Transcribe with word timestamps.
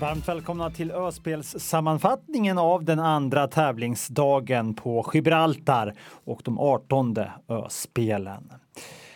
Varmt 0.00 0.28
välkomna 0.28 0.70
till 0.70 0.90
Öspelssammanfattningen 0.90 2.58
av 2.58 2.84
den 2.84 2.98
andra 2.98 3.48
tävlingsdagen 3.48 4.74
på 4.74 5.10
Gibraltar 5.14 5.94
och 6.24 6.40
de 6.44 6.58
18 6.58 7.16
Öspelen. 7.48 8.52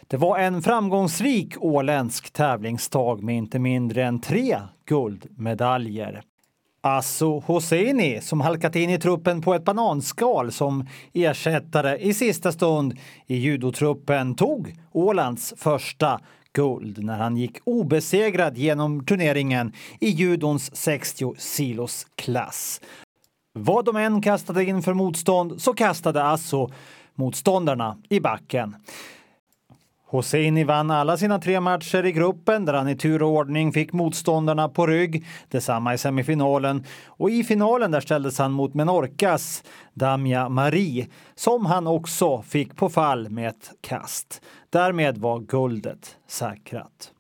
Det 0.06 0.16
var 0.16 0.38
en 0.38 0.62
framgångsrik 0.62 1.54
åländsk 1.60 2.32
tävlingsdag 2.32 3.22
med 3.22 3.36
inte 3.36 3.58
mindre 3.58 4.04
än 4.04 4.20
tre 4.20 4.56
guldmedaljer. 4.86 6.22
Asso 6.84 7.40
Hosseini 7.46 8.20
som 8.20 8.40
halkat 8.40 8.76
in 8.76 8.90
i 8.90 8.98
truppen 8.98 9.42
på 9.42 9.54
ett 9.54 9.64
bananskal 9.64 10.52
som 10.52 10.86
ersättare 11.12 11.98
i 11.98 12.14
sista 12.14 12.52
stund 12.52 12.98
i 13.26 13.36
judotruppen 13.36 14.34
tog 14.34 14.74
Ålands 14.92 15.54
första 15.56 16.20
guld 16.52 17.04
när 17.04 17.18
han 17.18 17.36
gick 17.36 17.58
obesegrad 17.64 18.58
genom 18.58 19.06
turneringen 19.06 19.72
i 20.00 20.08
judons 20.08 20.76
60 20.76 21.34
kilos 21.38 22.06
klass. 22.16 22.80
Vad 23.58 23.84
de 23.84 23.96
än 23.96 24.22
kastade 24.22 24.64
in 24.64 24.82
för 24.82 24.94
motstånd 24.94 25.62
så 25.62 25.74
kastade 25.74 26.24
Asso 26.24 26.70
motståndarna 27.14 27.98
i 28.08 28.20
backen. 28.20 28.76
Hosseini 30.12 30.64
vann 30.64 30.90
alla 30.90 31.16
sina 31.16 31.38
tre 31.38 31.60
matcher 31.60 32.06
i 32.06 32.12
gruppen 32.12 32.64
där 32.64 32.72
han 32.72 32.88
i 32.88 32.96
tur 32.96 33.22
och 33.22 33.28
ordning 33.28 33.72
fick 33.72 33.92
motståndarna 33.92 34.68
på 34.68 34.86
rygg. 34.86 35.26
Detsamma 35.48 35.94
i 35.94 35.98
semifinalen. 35.98 36.84
Och 37.06 37.30
i 37.30 37.44
finalen 37.44 37.90
där 37.90 38.00
ställdes 38.00 38.38
han 38.38 38.52
mot 38.52 38.74
Menorcas 38.74 39.64
Damia 39.94 40.48
Marie 40.48 41.06
som 41.34 41.66
han 41.66 41.86
också 41.86 42.42
fick 42.42 42.76
på 42.76 42.88
fall 42.88 43.28
med 43.28 43.48
ett 43.48 43.70
kast. 43.80 44.42
Därmed 44.70 45.18
var 45.18 45.38
guldet 45.38 46.16
säkrat. 46.28 47.12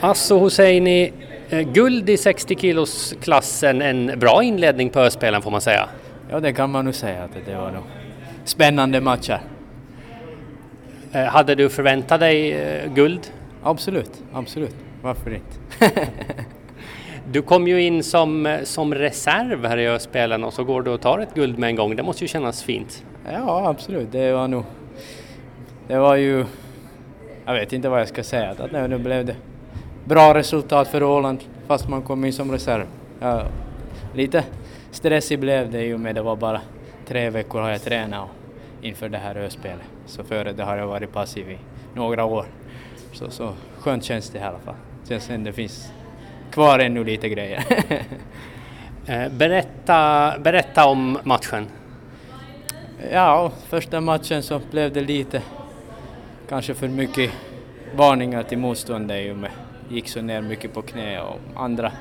Asso 0.00 0.38
Hosseini, 0.38 1.12
eh, 1.48 1.60
guld 1.60 2.10
i 2.10 2.16
60 2.16 2.56
kilos 2.56 3.14
klassen, 3.20 3.82
en 3.82 4.18
bra 4.18 4.42
inledning 4.42 4.90
på 4.90 5.00
Öspelen 5.00 5.42
får 5.42 5.50
man 5.50 5.60
säga. 5.60 5.88
Ja, 6.30 6.40
det 6.40 6.52
kan 6.52 6.70
man 6.70 6.84
nog 6.84 6.94
säga 6.94 7.24
att 7.24 7.30
det 7.46 7.56
var 7.56 7.70
nog 7.70 7.82
spännande 8.44 9.00
matcher. 9.00 9.40
Eh, 11.12 11.24
hade 11.24 11.54
du 11.54 11.68
förväntat 11.68 12.20
dig 12.20 12.52
eh, 12.52 12.92
guld? 12.92 13.32
Absolut, 13.62 14.22
absolut. 14.32 14.76
Varför 15.02 15.34
inte? 15.34 15.90
du 17.32 17.42
kom 17.42 17.68
ju 17.68 17.82
in 17.82 18.02
som, 18.02 18.58
som 18.64 18.94
reserv 18.94 19.66
här 19.66 19.78
i 19.78 19.88
Öspelen 19.88 20.44
och 20.44 20.52
så 20.52 20.64
går 20.64 20.82
du 20.82 20.90
och 20.90 21.00
tar 21.00 21.18
ett 21.18 21.34
guld 21.34 21.58
med 21.58 21.68
en 21.68 21.76
gång. 21.76 21.96
Det 21.96 22.02
måste 22.02 22.24
ju 22.24 22.28
kännas 22.28 22.62
fint. 22.62 23.04
Ja, 23.32 23.68
absolut. 23.68 24.12
Det 24.12 24.32
var 24.32 24.48
nog... 24.48 24.64
Det 25.88 25.98
var 25.98 26.16
ju... 26.16 26.44
Jag 27.44 27.54
vet 27.54 27.72
inte 27.72 27.88
vad 27.88 28.00
jag 28.00 28.08
ska 28.08 28.22
säga. 28.22 28.50
Att 28.50 28.72
nu 28.72 28.98
blev 28.98 29.26
det 29.26 29.36
bra 30.04 30.34
resultat 30.34 30.88
för 30.88 31.02
Åland 31.02 31.38
fast 31.66 31.88
man 31.88 32.02
kom 32.02 32.24
in 32.24 32.32
som 32.32 32.52
reserv. 32.52 32.86
Ja, 33.20 33.42
lite 34.14 34.44
stressig 34.90 35.38
blev 35.38 35.70
det 35.70 35.82
ju 35.82 35.98
med 35.98 36.14
det 36.14 36.22
var 36.22 36.36
bara 36.36 36.60
tre 37.08 37.30
veckor 37.30 37.60
har 37.60 37.70
jag 37.70 37.82
tränat 37.82 38.28
inför 38.82 39.08
det 39.08 39.18
här 39.18 39.36
öspelet. 39.36 39.86
Så 40.06 40.24
före 40.24 40.52
det 40.52 40.64
har 40.64 40.76
jag 40.76 40.86
varit 40.86 41.12
passiv 41.12 41.50
i 41.50 41.58
några 41.94 42.24
år. 42.24 42.46
Så, 43.12 43.30
så 43.30 43.52
skönt 43.78 44.04
känns 44.04 44.30
det 44.30 44.38
i 44.38 44.42
alla 44.42 44.58
fall. 44.58 45.20
Som 45.20 45.44
det 45.44 45.52
finns 45.52 45.92
kvar 46.50 46.78
ännu 46.78 47.04
lite 47.04 47.28
grejer. 47.28 47.64
Eh, 49.06 49.32
berätta, 49.32 50.32
berätta 50.38 50.86
om 50.86 51.18
matchen. 51.24 51.66
Ja, 53.12 53.52
första 53.68 54.00
matchen 54.00 54.42
så 54.42 54.60
blev 54.70 54.92
det 54.92 55.00
lite 55.00 55.42
kanske 56.48 56.74
för 56.74 56.88
mycket 56.88 57.30
varningar 57.96 58.42
till 58.42 58.58
motståndare 58.58 59.22
i 59.22 59.32
och 59.32 59.36
med 59.36 59.50
gick 59.88 60.08
så 60.08 60.22
ner 60.22 60.42
mycket 60.42 60.74
på 60.74 60.82
knä 60.82 61.20
och 61.20 61.38
andra. 61.54 61.92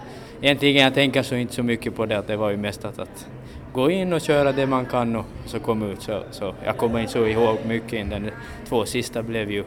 Egentligen 0.42 0.84
jag 0.84 0.94
tänker 0.94 1.24
så 1.24 1.36
inte 1.36 1.54
så 1.54 1.64
mycket 1.64 1.96
på 1.96 2.06
det 2.06 2.18
att 2.18 2.28
det 2.28 2.38
var 2.38 2.50
ju 2.50 2.58
mest 2.58 2.86
att, 2.86 3.00
att 3.00 3.28
gå 3.74 3.92
in 3.92 4.14
och 4.14 4.22
köra 4.22 4.52
det 4.52 4.66
man 4.68 4.86
kan 4.86 5.16
och 5.16 5.26
så 5.46 5.60
komma 5.60 5.86
ut. 5.86 6.02
Så, 6.02 6.24
så 6.32 6.54
jag 6.66 6.78
kommer 6.78 7.00
inte 7.00 7.12
så 7.12 7.28
ihåg 7.28 7.58
mycket. 7.68 8.10
Den 8.10 8.30
två 8.70 8.86
sista 8.86 9.24
blev 9.24 9.52
ju 9.52 9.64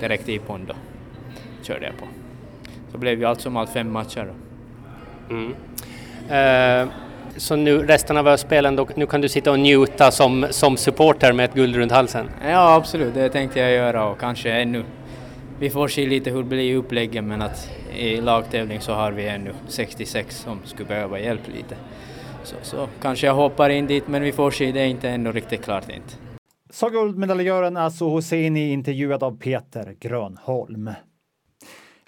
direkt 0.00 0.28
i 0.28 0.38
pond 0.38 0.72
körde 1.62 1.86
jag 1.86 1.96
på. 1.96 2.06
Så 2.92 2.98
blev 2.98 3.18
ju 3.18 3.24
allt 3.24 3.40
som 3.40 3.56
allt 3.56 3.70
fem 3.70 3.92
matcher. 3.92 4.32
Mm. 5.30 5.54
Uh, 6.30 6.92
så 7.36 7.56
nu 7.56 7.86
resten 7.86 8.16
av 8.16 8.36
spelen, 8.36 8.76
då, 8.76 8.88
nu 8.94 9.06
kan 9.06 9.20
du 9.20 9.28
sitta 9.28 9.50
och 9.50 9.58
njuta 9.58 10.10
som, 10.10 10.46
som 10.50 10.76
supporter 10.76 11.32
med 11.32 11.44
ett 11.44 11.54
guld 11.54 11.76
runt 11.76 11.92
halsen? 11.92 12.30
Ja, 12.48 12.74
absolut, 12.74 13.14
det 13.14 13.28
tänkte 13.28 13.60
jag 13.60 13.72
göra 13.72 14.04
och 14.04 14.18
kanske 14.18 14.50
ännu. 14.50 14.84
Vi 15.58 15.70
får 15.70 15.88
se 15.88 16.06
lite 16.06 16.30
hur 16.30 16.38
det 16.38 16.48
blir 16.48 16.60
i 16.60 16.74
upplägget 16.74 17.24
men 17.24 17.42
att 17.42 17.70
i 17.96 18.20
lagtävling 18.20 18.80
så 18.80 18.92
har 18.92 19.12
vi 19.12 19.28
ännu 19.28 19.52
66 19.68 20.36
som 20.36 20.60
skulle 20.64 20.88
behöva 20.88 21.20
hjälp 21.20 21.48
lite. 21.56 21.76
Så, 22.46 22.56
så 22.62 22.88
kanske 23.00 23.26
jag 23.26 23.34
hoppar 23.34 23.70
in 23.70 23.86
dit, 23.86 24.08
men 24.08 24.22
vi 24.22 24.32
får 24.32 24.50
se, 24.50 24.72
det 24.72 24.80
är 24.80 24.86
inte 24.86 25.08
ännu 25.08 25.32
riktigt 25.32 25.64
klart 25.64 25.88
inte. 25.88 26.14
Sa 26.70 26.88
guldmedaljören 26.88 27.76
Asso 27.76 28.08
Hosseini 28.08 28.72
intervjuad 28.72 29.22
av 29.22 29.38
Peter 29.38 29.96
Grönholm. 30.00 30.90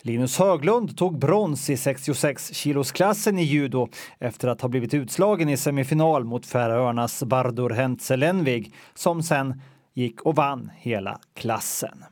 Linus 0.02 0.38
Höglund 0.38 0.96
tog 0.96 1.18
brons 1.18 1.70
i 1.70 1.76
66 1.76 2.54
kilosklassen 2.54 3.38
i 3.38 3.42
judo 3.42 3.88
efter 4.18 4.48
att 4.48 4.60
ha 4.60 4.68
blivit 4.68 4.94
utslagen 4.94 5.48
i 5.48 5.56
semifinal 5.56 6.24
mot 6.24 6.46
Färöarnas 6.46 7.22
Bardur 7.22 7.70
Hentselenvig 7.70 8.74
som 8.94 9.22
sen 9.22 9.60
gick 9.94 10.20
och 10.20 10.36
vann 10.36 10.70
hela 10.76 11.18
klassen. 11.34 12.04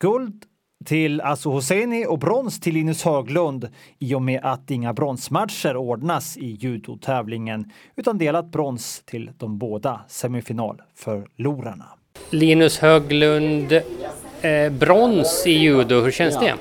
Guld 0.00 0.44
till 0.84 1.20
Asu 1.20 1.48
Hosseini 1.48 2.06
och 2.06 2.18
brons 2.18 2.60
till 2.60 2.74
Linus 2.74 3.04
Höglund 3.04 3.68
i 3.98 4.14
och 4.14 4.22
med 4.22 4.40
att 4.42 4.70
inga 4.70 4.92
bronsmatcher 4.92 5.76
ordnas 5.76 6.36
i 6.36 6.46
judotävlingen 6.46 7.72
utan 7.96 8.18
delat 8.18 8.46
brons 8.46 9.02
till 9.06 9.30
de 9.38 9.58
båda 9.58 10.00
semifinalförlorarna. 10.08 11.86
Linus 12.30 12.78
Höglund, 12.78 13.72
eh, 14.42 14.72
brons 14.72 15.46
i 15.46 15.52
judo, 15.52 16.00
hur 16.00 16.10
känns 16.10 16.34
ja. 16.34 16.40
det? 16.40 16.54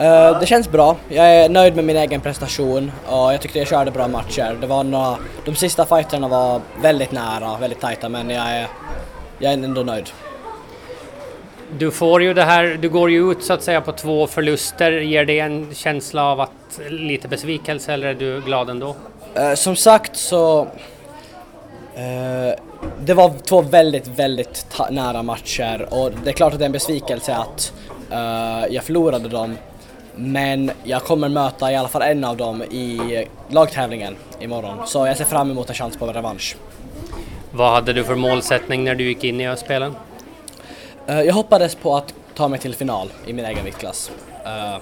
Uh, 0.00 0.40
det 0.40 0.46
känns 0.46 0.70
bra. 0.70 0.96
Jag 1.08 1.26
är 1.26 1.48
nöjd 1.48 1.76
med 1.76 1.84
min 1.84 1.96
egen 1.96 2.20
prestation 2.20 2.92
och 3.06 3.32
jag 3.32 3.40
tyckte 3.40 3.58
jag 3.58 3.68
körde 3.68 3.90
bra 3.90 4.08
matcher. 4.08 4.56
Det 4.60 4.66
var 4.66 4.84
några, 4.84 5.16
de 5.44 5.54
sista 5.54 5.84
fighterna 5.86 6.28
var 6.28 6.60
väldigt 6.82 7.12
nära, 7.12 7.58
väldigt 7.58 7.80
tajta 7.80 8.08
men 8.08 8.30
jag 8.30 8.50
är, 8.50 8.66
jag 9.38 9.52
är 9.52 9.64
ändå 9.64 9.82
nöjd. 9.82 10.10
Du 11.78 11.90
får 11.90 12.22
ju 12.22 12.34
det 12.34 12.42
här, 12.42 12.78
du 12.80 12.88
går 12.88 13.10
ju 13.10 13.30
ut 13.30 13.44
så 13.44 13.52
att 13.52 13.62
säga 13.62 13.80
på 13.80 13.92
två 13.92 14.26
förluster. 14.26 14.92
Ger 14.92 15.24
det 15.24 15.38
en 15.38 15.74
känsla 15.74 16.24
av 16.24 16.40
att 16.40 16.80
lite 16.88 17.28
besvikelse 17.28 17.92
eller 17.92 18.06
är 18.06 18.14
du 18.14 18.40
glad 18.40 18.70
ändå? 18.70 18.96
Uh, 19.38 19.54
som 19.54 19.76
sagt 19.76 20.16
så 20.16 20.62
uh, 20.62 20.68
det 23.00 23.14
var 23.14 23.32
två 23.44 23.62
väldigt, 23.62 24.08
väldigt 24.08 24.66
nära 24.90 25.22
matcher 25.22 25.88
och 25.90 26.12
det 26.24 26.30
är 26.30 26.34
klart 26.34 26.52
att 26.52 26.58
det 26.58 26.64
är 26.64 26.66
en 26.66 26.72
besvikelse 26.72 27.36
att 27.36 27.72
uh, 28.12 28.74
jag 28.74 28.84
förlorade 28.84 29.28
dem. 29.28 29.56
Men 30.16 30.70
jag 30.84 31.02
kommer 31.02 31.28
möta 31.28 31.72
i 31.72 31.76
alla 31.76 31.88
fall 31.88 32.02
en 32.02 32.24
av 32.24 32.36
dem 32.36 32.62
i 32.62 33.24
lagtävlingen 33.48 34.16
imorgon. 34.40 34.86
Så 34.86 35.06
jag 35.06 35.16
ser 35.16 35.24
fram 35.24 35.50
emot 35.50 35.68
en 35.68 35.74
chans 35.74 35.96
på 35.96 36.06
revansch. 36.06 36.56
Vad 37.52 37.72
hade 37.72 37.92
du 37.92 38.04
för 38.04 38.14
målsättning 38.14 38.84
när 38.84 38.94
du 38.94 39.04
gick 39.04 39.24
in 39.24 39.40
i 39.40 39.56
spelen? 39.56 39.94
Eh, 41.08 41.20
jag 41.20 41.34
hoppades 41.34 41.74
på 41.74 41.96
att 41.96 42.14
ta 42.34 42.48
mig 42.48 42.58
till 42.58 42.74
final 42.74 43.08
i 43.26 43.32
min 43.32 43.44
egen 43.44 43.64
viktklass. 43.64 44.10
Eh, 44.44 44.76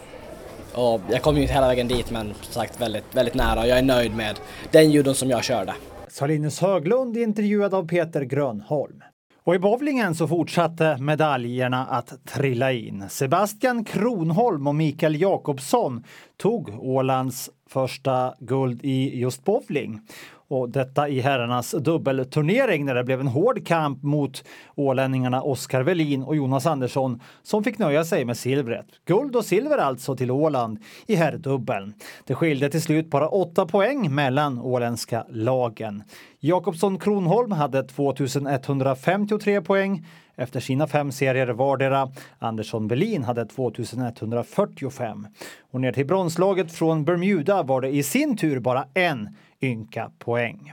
och 0.81 1.01
jag 1.11 1.23
kom 1.23 1.37
ju 1.37 1.43
inte 1.43 1.55
hela 1.55 1.69
vägen 1.69 1.89
dit 1.89 2.11
men 2.11 2.35
som 2.43 2.53
sagt 2.53 2.81
väldigt, 2.81 3.05
väldigt 3.13 3.35
nära 3.35 3.61
och 3.61 3.69
jag 3.69 3.79
är 3.79 3.83
nöjd 3.83 4.17
med 4.17 4.39
den 4.71 4.91
judon 4.91 5.15
som 5.15 5.31
jag 5.31 5.45
körde. 5.45 5.75
Salinus 6.09 6.61
Höglund 6.61 7.17
intervjuad 7.17 7.75
av 7.75 7.89
Peter 7.89 8.23
Grönholm. 8.23 9.03
Och 9.45 9.55
i 9.55 9.59
bowlingen 9.59 10.15
så 10.15 10.29
fortsatte 10.29 10.97
medaljerna 11.01 11.87
att 11.87 12.25
trilla 12.25 12.73
in. 12.73 13.05
Sebastian 13.09 13.85
Kronholm 13.85 14.67
och 14.67 14.75
Mikael 14.75 15.21
Jakobsson 15.21 16.05
tog 16.37 16.71
Ålands 16.79 17.51
första 17.69 18.35
guld 18.39 18.81
i 18.85 19.19
just 19.19 19.45
bowling. 19.45 20.01
Och 20.49 20.71
detta 20.71 21.09
i 21.09 21.21
herrarnas 21.21 21.71
dubbelturnering 21.71 22.85
när 22.85 22.95
det 22.95 23.05
blev 23.05 23.21
en 23.21 23.27
hård 23.27 23.67
kamp 23.67 24.03
mot 24.03 24.45
ålänningarna 24.75 25.43
Oskar 25.43 25.83
Velin 25.83 26.23
och 26.23 26.37
Jonas 26.37 26.67
Andersson 26.67 27.21
som 27.43 27.65
fick 27.65 27.79
nöja 27.79 28.05
sig 28.05 28.25
med 28.25 28.37
silvret. 28.37 28.87
Guld 29.05 29.37
och 29.37 29.45
silver 29.45 29.79
alltså 29.79 30.17
till 30.17 30.31
Åland 30.31 30.79
i 31.07 31.15
herrdubbeln. 31.15 31.95
Det 32.25 32.35
skilde 32.35 32.71
till 32.71 32.83
slut 32.83 33.11
bara 33.11 33.29
åtta 33.29 33.67
poäng 33.67 34.15
mellan 34.15 34.59
åländska 34.59 35.27
lagen. 35.31 36.03
Jakobsson 36.41 36.99
Kronholm 36.99 37.53
hade 37.53 37.83
2153 37.83 39.61
poäng 39.61 40.05
efter 40.37 40.61
sina 40.61 40.87
fem 40.87 41.13
serier 41.13 41.47
vardera. 41.47 42.09
Andersson 42.39 42.89
Berlin 42.89 43.25
hade 43.25 43.47
2145. 43.47 45.27
Och 45.71 45.81
ner 45.81 45.93
till 45.93 46.07
bronslaget 46.07 46.73
från 46.73 47.05
Bermuda 47.05 47.63
var 47.63 47.81
det 47.81 47.89
i 47.89 48.03
sin 48.03 48.37
tur 48.37 48.61
bara 48.61 48.85
en 48.95 49.37
ynka 49.63 50.11
poäng. 50.19 50.73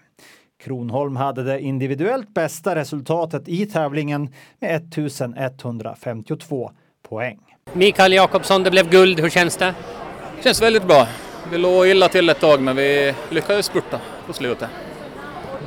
Kronholm 0.64 1.16
hade 1.16 1.44
det 1.44 1.62
individuellt 1.62 2.34
bästa 2.34 2.76
resultatet 2.76 3.48
i 3.48 3.66
tävlingen 3.66 4.34
med 4.60 4.76
1152 4.76 6.72
poäng. 7.10 7.40
Mikael 7.74 8.14
Jakobsson, 8.14 8.64
det 8.64 8.72
blev 8.72 8.90
guld. 8.90 9.20
Hur 9.20 9.30
känns 9.30 9.58
det? 9.58 9.76
Känns 10.44 10.62
väldigt 10.62 10.88
bra. 10.88 11.08
Vi 11.52 11.58
låg 11.58 11.88
illa 11.88 12.08
till 12.08 12.30
ett 12.30 12.40
tag 12.40 12.62
men 12.62 12.76
vi 12.76 13.14
lyckades 13.30 13.66
spurta 13.66 14.00
på 14.28 14.34
slutet. 14.34 14.70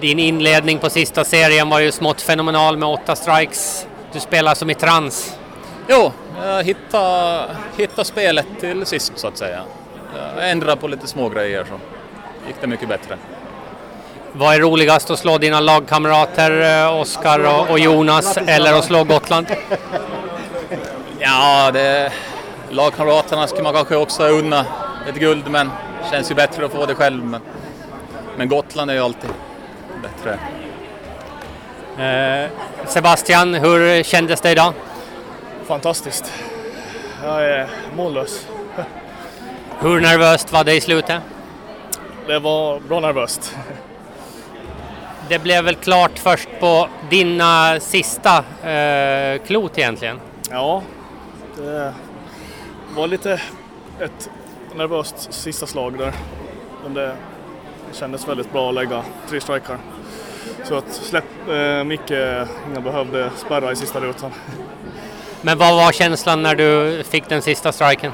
Din 0.00 0.18
inledning 0.18 0.78
på 0.78 0.90
sista 0.90 1.24
serien 1.24 1.68
var 1.68 1.80
ju 1.80 1.92
smått 1.92 2.20
fenomenal 2.20 2.76
med 2.76 2.88
åtta 2.88 3.16
strikes. 3.16 3.86
Du 4.12 4.20
spelar 4.20 4.54
som 4.54 4.70
i 4.70 4.74
trans. 4.74 5.38
Jo, 5.88 6.12
jag 6.42 6.64
hittade, 6.64 7.44
hittade 7.76 8.04
spelet 8.04 8.46
till 8.60 8.86
sist 8.86 9.12
så 9.16 9.28
att 9.28 9.38
säga. 9.38 9.62
Jag 10.36 10.50
ändrade 10.50 10.76
på 10.76 10.88
lite 10.88 11.06
små 11.06 11.28
grejer 11.28 11.64
så 11.64 11.74
gick 12.46 12.56
det 12.60 12.66
mycket 12.66 12.88
bättre. 12.88 13.16
Vad 14.32 14.54
är 14.54 14.60
roligast 14.60 15.10
att 15.10 15.18
slå 15.18 15.38
dina 15.38 15.60
lagkamrater 15.60 16.82
eh, 16.82 17.00
Oskar 17.00 17.70
och, 17.70 17.78
Jonas 17.78 18.36
eller 18.36 18.72
att 18.72 18.84
slå 18.84 19.04
Gotland? 19.04 19.46
Ja, 21.18 21.70
det, 21.72 22.12
lagkamraterna 22.70 23.46
skulle 23.46 23.62
man 23.62 23.74
kanske 23.74 23.96
också 23.96 24.28
unna 24.28 24.66
ett 25.08 25.14
guld 25.14 25.50
men 25.50 25.66
det 26.02 26.10
känns 26.10 26.30
ju 26.30 26.34
bättre 26.34 26.64
att 26.64 26.72
få 26.72 26.86
det 26.86 26.94
själv. 26.94 27.24
Men, 27.24 27.40
men 28.36 28.48
Gotland 28.48 28.90
är 28.90 28.94
ju 28.94 29.00
alltid 29.00 29.30
bättre. 30.04 30.38
Eh, 32.04 32.50
Sebastian, 32.86 33.54
hur 33.54 34.02
kändes 34.02 34.40
det 34.40 34.50
idag? 34.50 34.72
Fantastiskt. 35.66 36.32
Jag 37.24 37.44
är 37.44 37.68
mållös. 37.96 38.46
Hur 39.80 40.00
nervöst 40.00 40.52
var 40.52 40.64
det 40.64 40.74
i 40.74 40.80
slutet? 40.80 41.22
Det 42.26 42.38
var 42.38 42.80
bra 42.80 43.00
nervöst. 43.00 43.56
Det 45.28 45.38
blev 45.38 45.64
väl 45.64 45.74
klart 45.74 46.18
först 46.18 46.48
på 46.60 46.88
dina 47.10 47.80
sista 47.80 48.44
eh, 48.70 49.42
klot 49.46 49.78
egentligen? 49.78 50.20
Ja, 50.50 50.82
det 51.56 51.94
var 52.96 53.06
lite 53.06 53.40
ett 54.00 54.30
nervöst 54.74 55.32
sista 55.32 55.66
slag 55.66 55.98
där. 55.98 56.12
Men 56.82 56.94
det 56.94 57.16
kändes 57.94 58.28
väldigt 58.28 58.52
bra 58.52 58.68
att 58.68 58.74
lägga 58.74 59.02
tre 59.28 59.40
strikar. 59.40 59.78
Så 60.64 60.74
att 60.74 60.92
släpp 60.92 61.24
eh, 61.48 61.84
Micke, 61.84 62.10
ingen 62.70 62.82
behövde 62.84 63.30
spärra 63.36 63.72
i 63.72 63.76
sista 63.76 64.00
rutan. 64.00 64.30
Men 65.42 65.58
vad 65.58 65.76
var 65.76 65.92
känslan 65.92 66.42
när 66.42 66.54
du 66.54 67.02
fick 67.02 67.28
den 67.28 67.42
sista 67.42 67.72
striken? 67.72 68.12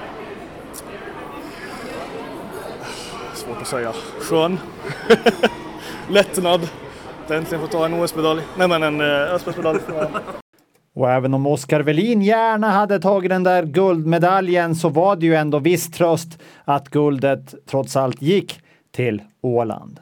Svårt 3.35 3.61
att 3.61 3.67
säga. 3.67 3.93
Skön. 4.21 4.59
Lättnad. 6.09 6.69
Att 7.25 7.31
äntligen 7.31 7.61
få 7.61 7.73
ta 7.73 7.85
en 7.85 7.95
OS-medalj. 7.95 8.43
Nej 8.57 8.69
men 8.69 8.83
en 8.83 9.01
eh, 9.01 9.35
ÖSPES-medalj. 9.35 9.79
Och 10.95 11.11
även 11.11 11.35
om 11.35 11.47
Oskar 11.47 11.81
Welin 11.81 12.23
gärna 12.23 12.71
hade 12.71 12.99
tagit 12.99 13.31
den 13.31 13.43
där 13.43 13.63
guldmedaljen 13.65 14.75
så 14.75 14.89
var 14.89 15.17
det 15.17 15.27
ju 15.27 15.35
ändå 15.35 15.59
viss 15.59 15.91
tröst 15.91 16.39
att 16.65 16.89
guldet 16.89 17.55
trots 17.71 17.97
allt 17.97 18.23
gick 18.23 18.61
till 18.93 19.23
Åland. 19.43 20.01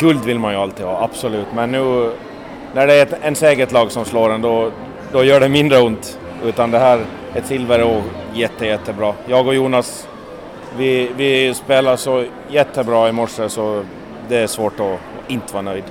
Guld 0.00 0.24
vill 0.24 0.38
man 0.38 0.52
ju 0.52 0.58
alltid 0.58 0.86
ha, 0.86 1.04
absolut. 1.04 1.46
Men 1.54 1.72
nu 1.72 2.12
när 2.74 2.86
det 2.86 2.94
är 2.94 3.02
ett 3.02 3.22
ens 3.22 3.42
eget 3.42 3.72
lag 3.72 3.92
som 3.92 4.04
slår 4.04 4.30
en 4.30 4.42
då, 4.42 4.70
då 5.12 5.24
gör 5.24 5.40
det 5.40 5.48
mindre 5.48 5.80
ont. 5.80 6.18
Utan 6.44 6.70
det 6.70 6.78
här, 6.78 7.04
ett 7.34 7.46
silver 7.46 7.78
är 7.78 8.02
jätte, 8.34 8.66
jättebra. 8.66 9.14
Jag 9.26 9.46
och 9.46 9.54
Jonas, 9.54 10.08
vi, 10.78 11.10
vi 11.16 11.54
spelar 11.54 11.96
så 11.96 12.24
jättebra 12.50 13.08
i 13.08 13.12
morse 13.12 13.48
så 13.48 13.84
det 14.28 14.36
är 14.36 14.46
svårt 14.46 14.80
att 14.80 15.00
inte 15.28 15.52
vara 15.52 15.62
nöjd. 15.62 15.84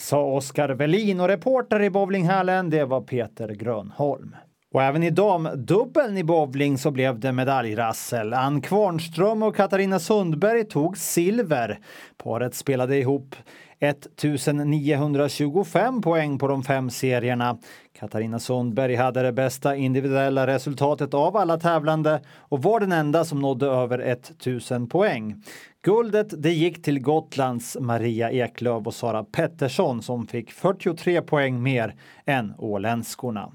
Sa 0.00 0.24
Oskar 0.24 0.68
Welin 0.68 1.20
och 1.20 1.28
reporter 1.28 1.82
i 1.82 1.90
bowlinghallen, 1.90 2.70
det 2.70 2.84
var 2.84 3.00
Peter 3.00 3.48
Grönholm. 3.48 4.36
Och 4.72 4.82
även 4.82 5.02
i 5.02 5.10
damdubbeln 5.10 6.18
i 6.18 6.24
bowling 6.24 6.78
så 6.78 6.90
blev 6.90 7.20
det 7.20 7.32
medaljrassel. 7.32 8.34
Ann 8.34 8.60
Kvarnström 8.60 9.42
och 9.42 9.56
Katarina 9.56 9.98
Sundberg 9.98 10.64
tog 10.64 10.98
silver. 10.98 11.78
Paret 12.16 12.54
spelade 12.54 12.96
ihop 12.96 13.36
1925 13.80 16.02
poäng 16.02 16.38
på 16.38 16.48
de 16.48 16.62
fem 16.62 16.90
serierna. 16.90 17.58
Katarina 17.98 18.38
Sundberg 18.38 18.94
hade 18.94 19.22
det 19.22 19.32
bästa 19.32 19.76
individuella 19.76 20.46
resultatet 20.46 21.14
av 21.14 21.36
alla 21.36 21.58
tävlande 21.58 22.20
och 22.38 22.62
var 22.62 22.80
den 22.80 22.92
enda 22.92 23.24
som 23.24 23.40
nådde 23.40 23.66
över 23.66 23.98
1000 23.98 24.88
poäng. 24.88 25.42
Guldet 25.82 26.42
det 26.42 26.52
gick 26.52 26.82
till 26.82 27.00
Gotlands 27.00 27.76
Maria 27.80 28.30
Eklöf 28.30 28.86
och 28.86 28.94
Sara 28.94 29.24
Pettersson 29.24 30.02
som 30.02 30.26
fick 30.26 30.52
43 30.52 31.22
poäng 31.22 31.62
mer 31.62 31.94
än 32.26 32.54
åländskorna. 32.58 33.52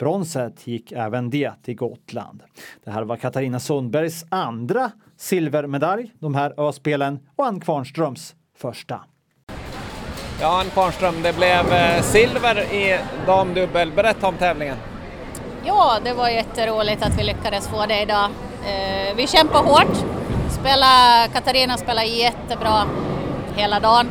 Bronset 0.00 0.66
gick 0.66 0.92
även 0.92 1.30
det 1.30 1.52
till 1.62 1.76
Gotland. 1.76 2.42
Det 2.84 2.90
här 2.90 3.02
var 3.02 3.16
Katarina 3.16 3.60
Sundbergs 3.60 4.24
andra 4.28 4.90
silvermedalj, 5.16 6.12
de 6.18 6.34
här 6.34 6.68
öspelen, 6.68 7.18
och 7.36 7.46
Ann 7.46 7.60
Kvarnströms 7.60 8.34
första. 8.56 9.00
Ja, 10.40 10.60
Ann 10.60 10.70
Kvarnström, 10.70 11.22
det 11.22 11.36
blev 11.36 11.72
eh, 11.72 12.02
silver 12.02 12.72
i 12.72 12.98
damdubbel. 13.26 13.92
Berätta 13.92 14.26
om 14.26 14.34
tävlingen. 14.34 14.76
Ja, 15.64 15.98
det 16.04 16.12
var 16.12 16.28
jätteroligt 16.28 17.02
att 17.02 17.18
vi 17.18 17.24
lyckades 17.24 17.68
få 17.68 17.86
det 17.86 18.02
idag. 18.02 18.30
Eh, 18.66 19.16
vi 19.16 19.26
kämpade 19.26 19.68
hårt. 19.68 19.96
Spela, 20.50 21.26
Katarina 21.32 21.76
spelade 21.76 22.06
jättebra 22.06 22.84
hela 23.56 23.80
dagen. 23.80 24.06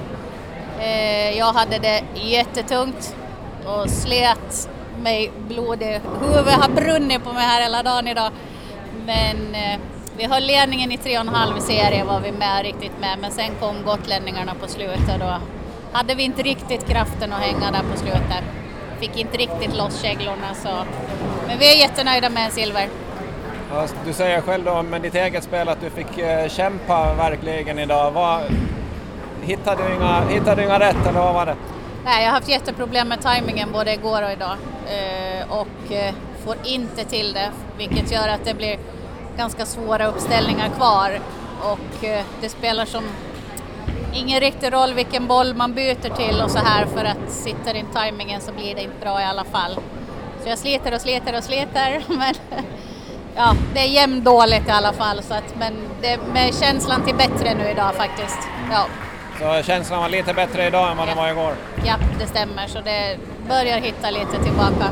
Eh, 0.79 1.37
jag 1.37 1.53
hade 1.53 1.79
det 1.79 2.03
jättetungt 2.15 3.15
och 3.65 3.89
slet 3.89 4.69
mig 4.99 5.31
blodig. 5.47 6.01
Huvudet 6.21 6.53
har 6.53 6.69
brunnit 6.69 7.23
på 7.23 7.33
mig 7.33 7.43
här 7.43 7.61
hela 7.61 7.83
dagen 7.83 8.07
idag. 8.07 8.31
Men 9.05 9.55
vi 10.17 10.25
höll 10.25 10.43
ledningen 10.43 10.91
i 10.91 10.97
tre 10.97 11.17
och 11.17 11.21
en 11.21 11.27
halv 11.27 11.59
serie 11.59 12.03
var 12.03 12.19
vi 12.19 12.31
med 12.31 12.63
riktigt 12.63 12.99
med, 12.99 13.17
men 13.21 13.31
sen 13.31 13.51
kom 13.59 13.75
gotlänningarna 13.85 14.53
på 14.61 14.67
slutet 14.67 15.21
och 15.21 15.41
hade 15.97 16.15
vi 16.15 16.23
inte 16.23 16.41
riktigt 16.41 16.87
kraften 16.87 17.33
att 17.33 17.41
hänga 17.41 17.71
där 17.71 17.83
på 17.91 17.97
slutet. 17.97 18.43
Fick 18.99 19.17
inte 19.17 19.37
riktigt 19.37 19.75
loss 19.75 20.01
käglorna 20.01 20.53
så. 20.63 20.85
Men 21.47 21.59
vi 21.59 21.75
är 21.75 21.79
jättenöjda 21.79 22.29
med 22.29 22.45
en 22.45 22.51
silver. 22.51 22.87
Ja, 23.71 23.87
du 24.05 24.13
säger 24.13 24.41
själv 24.41 24.65
då 24.65 24.83
med 24.83 25.01
ditt 25.01 25.15
eget 25.15 25.43
spel 25.43 25.69
att 25.69 25.81
du 25.81 25.89
fick 25.89 26.17
eh, 26.17 26.49
kämpa 26.49 27.13
verkligen 27.13 27.79
idag. 27.79 28.11
Vad, 28.11 28.41
hittade, 29.41 29.83
du 29.87 29.95
inga, 29.95 30.21
hittade 30.21 30.55
du 30.55 30.63
inga 30.67 30.79
rätt 30.79 31.07
eller 31.07 31.19
vad 31.19 31.33
var 31.33 31.45
det? 31.45 31.55
Nej, 32.05 32.23
jag 32.23 32.31
har 32.31 32.35
haft 32.35 32.49
jätteproblem 32.49 33.07
med 33.07 33.21
tajmingen 33.21 33.71
både 33.71 33.93
igår 33.93 34.23
och 34.23 34.31
idag 34.31 34.51
eh, 34.51 34.68
Eh, 34.89 35.51
och 35.51 35.91
eh, 35.91 36.13
får 36.45 36.55
inte 36.63 37.03
till 37.03 37.33
det 37.33 37.51
vilket 37.77 38.11
gör 38.11 38.27
att 38.27 38.45
det 38.45 38.53
blir 38.53 38.79
ganska 39.37 39.65
svåra 39.65 40.07
uppställningar 40.07 40.69
kvar 40.69 41.19
och 41.61 42.03
eh, 42.03 42.25
det 42.41 42.49
spelar 42.49 42.85
som 42.85 43.03
ingen 44.13 44.39
riktig 44.39 44.73
roll 44.73 44.93
vilken 44.93 45.27
boll 45.27 45.55
man 45.55 45.73
byter 45.73 46.15
till 46.15 46.41
och 46.41 46.51
så 46.51 46.57
här 46.57 46.85
för 46.85 47.05
att 47.05 47.31
sitter 47.31 47.73
inte 47.73 47.93
tajmingen 47.93 48.41
så 48.41 48.51
blir 48.51 48.75
det 48.75 48.81
inte 48.81 48.99
bra 49.01 49.21
i 49.21 49.23
alla 49.23 49.43
fall. 49.43 49.79
Så 50.43 50.49
jag 50.49 50.57
sliter 50.57 50.93
och 50.93 51.01
sliter 51.01 51.37
och 51.37 51.43
sliter 51.43 52.03
men 52.07 52.33
ja, 53.35 53.53
det 53.73 53.79
är 53.79 53.89
jämndåligt 53.89 54.67
i 54.67 54.71
alla 54.71 54.93
fall 54.93 55.23
så 55.23 55.33
att, 55.33 55.55
men 55.59 55.73
det 56.01 56.19
med 56.33 56.55
känslan 56.55 57.03
till 57.03 57.15
bättre 57.15 57.53
nu 57.53 57.69
idag 57.69 57.95
faktiskt. 57.95 58.39
Ja. 58.71 58.85
Så 59.39 59.63
känslan 59.63 60.01
var 60.01 60.09
lite 60.09 60.33
bättre 60.33 60.67
idag 60.67 60.91
än 60.91 60.97
vad 60.97 61.07
den 61.07 61.17
var 61.17 61.29
igår? 61.29 61.53
Ja, 61.85 61.95
det 62.19 62.25
stämmer 62.27 62.67
så 62.67 62.81
det 62.81 63.17
börjar 63.47 63.77
hitta 63.77 64.09
lite 64.11 64.43
tillbaka. 64.43 64.91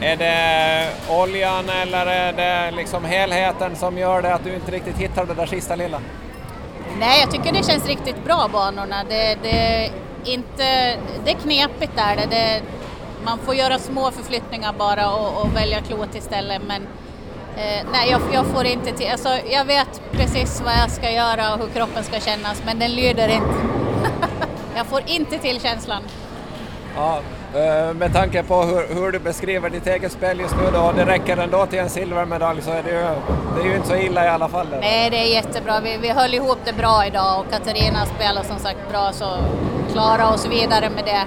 Är 0.00 0.16
det 0.16 0.88
oljan 1.10 1.68
eller 1.68 2.06
är 2.06 2.32
det 2.32 2.76
liksom 2.76 3.04
helheten 3.04 3.76
som 3.76 3.98
gör 3.98 4.22
det 4.22 4.34
att 4.34 4.44
du 4.44 4.54
inte 4.54 4.70
riktigt 4.70 4.96
hittar 4.96 5.26
det 5.26 5.34
där 5.34 5.46
sista 5.46 5.76
lilla? 5.76 6.00
Nej, 6.98 7.20
jag 7.20 7.30
tycker 7.30 7.52
det 7.52 7.66
känns 7.66 7.86
riktigt 7.86 8.24
bra 8.24 8.48
banorna. 8.52 9.04
Det, 9.08 9.38
det, 9.42 9.90
inte, 10.24 10.96
det 11.24 11.30
är 11.30 11.34
knepigt 11.42 11.96
där. 11.96 12.16
Det, 12.16 12.26
det, 12.30 12.62
man 13.24 13.38
får 13.38 13.54
göra 13.54 13.78
små 13.78 14.10
förflyttningar 14.10 14.74
bara 14.78 15.10
och, 15.10 15.42
och 15.42 15.56
välja 15.56 15.80
klot 15.80 16.14
istället. 16.14 16.62
Men 16.66 16.86
eh, 17.56 17.86
nej, 17.92 18.10
jag, 18.10 18.20
jag, 18.32 18.46
får 18.46 18.64
inte 18.64 18.92
till. 18.92 19.10
Alltså, 19.10 19.28
jag 19.50 19.64
vet 19.64 20.00
precis 20.12 20.62
vad 20.64 20.72
jag 20.72 20.90
ska 20.90 21.10
göra 21.10 21.54
och 21.54 21.60
hur 21.60 21.68
kroppen 21.68 22.04
ska 22.04 22.20
kännas, 22.20 22.62
men 22.66 22.78
den 22.78 22.90
lyder 22.90 23.28
inte. 23.28 23.54
jag 24.76 24.86
får 24.86 25.02
inte 25.06 25.38
till 25.38 25.60
känslan. 25.60 26.02
Ja, 26.96 27.20
Eh, 27.54 27.94
med 27.94 28.12
tanke 28.12 28.42
på 28.42 28.62
hur, 28.62 28.94
hur, 28.94 29.12
du 29.12 29.18
beskriver 29.18 29.70
ditt 29.70 29.86
eget 29.86 30.12
spel 30.12 30.40
just 30.40 30.56
nu 30.56 30.70
då, 30.72 30.92
det 30.96 31.06
räcker 31.06 31.36
ändå 31.36 31.66
till 31.66 31.78
en 31.78 31.90
silvermedalj 31.90 32.62
så 32.62 32.70
är 32.70 32.82
det 32.82 32.90
ju, 32.90 33.06
det 33.56 33.62
är 33.62 33.70
ju 33.70 33.76
inte 33.76 33.88
så 33.88 33.96
illa 33.96 34.24
i 34.24 34.28
alla 34.28 34.48
fall. 34.48 34.66
Eller? 34.66 34.80
Nej, 34.80 35.10
det 35.10 35.16
är 35.16 35.34
jättebra. 35.34 35.80
Vi, 35.80 35.96
vi 35.96 36.08
höll 36.08 36.34
ihop 36.34 36.58
det 36.64 36.72
bra 36.72 37.06
idag 37.06 37.40
och 37.40 37.52
Katarina 37.52 38.06
spelar 38.06 38.42
som 38.42 38.58
sagt 38.58 38.90
bra 38.90 39.12
så 39.12 39.38
klara 39.92 40.30
oss 40.30 40.46
vidare 40.46 40.90
med 40.90 41.04
det. 41.04 41.24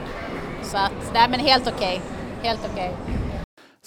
Så 0.63 0.77
att, 0.77 1.13
nej 1.13 1.27
men 1.29 1.39
helt 1.39 1.67
okej. 1.67 2.01
Okay. 2.37 2.49
Helt 2.49 2.61
okej. 2.73 2.91
Okay. 3.03 3.26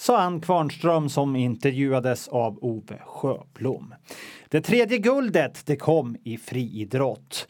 Sa 0.01 0.17
Ann 0.17 0.41
Kvarnström 0.41 1.09
som 1.09 1.35
intervjuades 1.35 2.27
av 2.27 2.59
Ove 2.61 2.99
Sjöblom. 3.05 3.93
Det 4.49 4.61
tredje 4.61 4.97
guldet 4.97 5.65
det 5.65 5.75
kom 5.75 6.17
i 6.23 6.37
friidrott. 6.37 7.47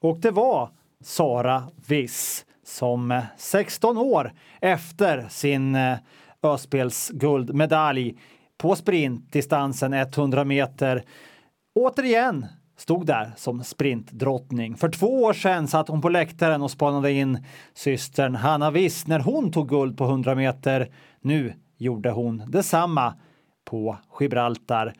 Och 0.00 0.20
det 0.20 0.30
var 0.30 0.70
Sara 1.00 1.68
Wiss 1.86 2.44
som 2.64 3.10
eh, 3.10 3.24
16 3.36 3.98
år 3.98 4.32
efter 4.60 5.28
sin 5.28 5.74
eh, 5.74 5.96
Öspelsguldmedalj 6.42 8.18
på 8.58 8.76
sprintdistansen 8.76 9.92
100 9.92 10.44
meter 10.44 11.04
återigen 11.74 12.46
stod 12.82 13.06
där 13.06 13.32
som 13.36 13.64
sprintdrottning. 13.64 14.76
För 14.76 14.88
två 14.88 15.22
år 15.22 15.32
sedan 15.32 15.68
satt 15.68 15.88
hon 15.88 16.00
på 16.00 16.08
läktaren 16.08 16.62
och 16.62 16.70
spanade 16.70 17.12
in 17.12 17.44
systern 17.74 18.34
Hanna 18.34 18.70
Wiss 18.70 19.06
när 19.06 19.20
hon 19.20 19.52
tog 19.52 19.68
guld 19.68 19.98
på 19.98 20.04
100 20.04 20.34
meter. 20.34 20.88
Nu 21.20 21.54
gjorde 21.78 22.10
hon 22.10 22.42
detsamma 22.50 23.14
på 23.64 23.96
Gibraltar. 24.20 24.94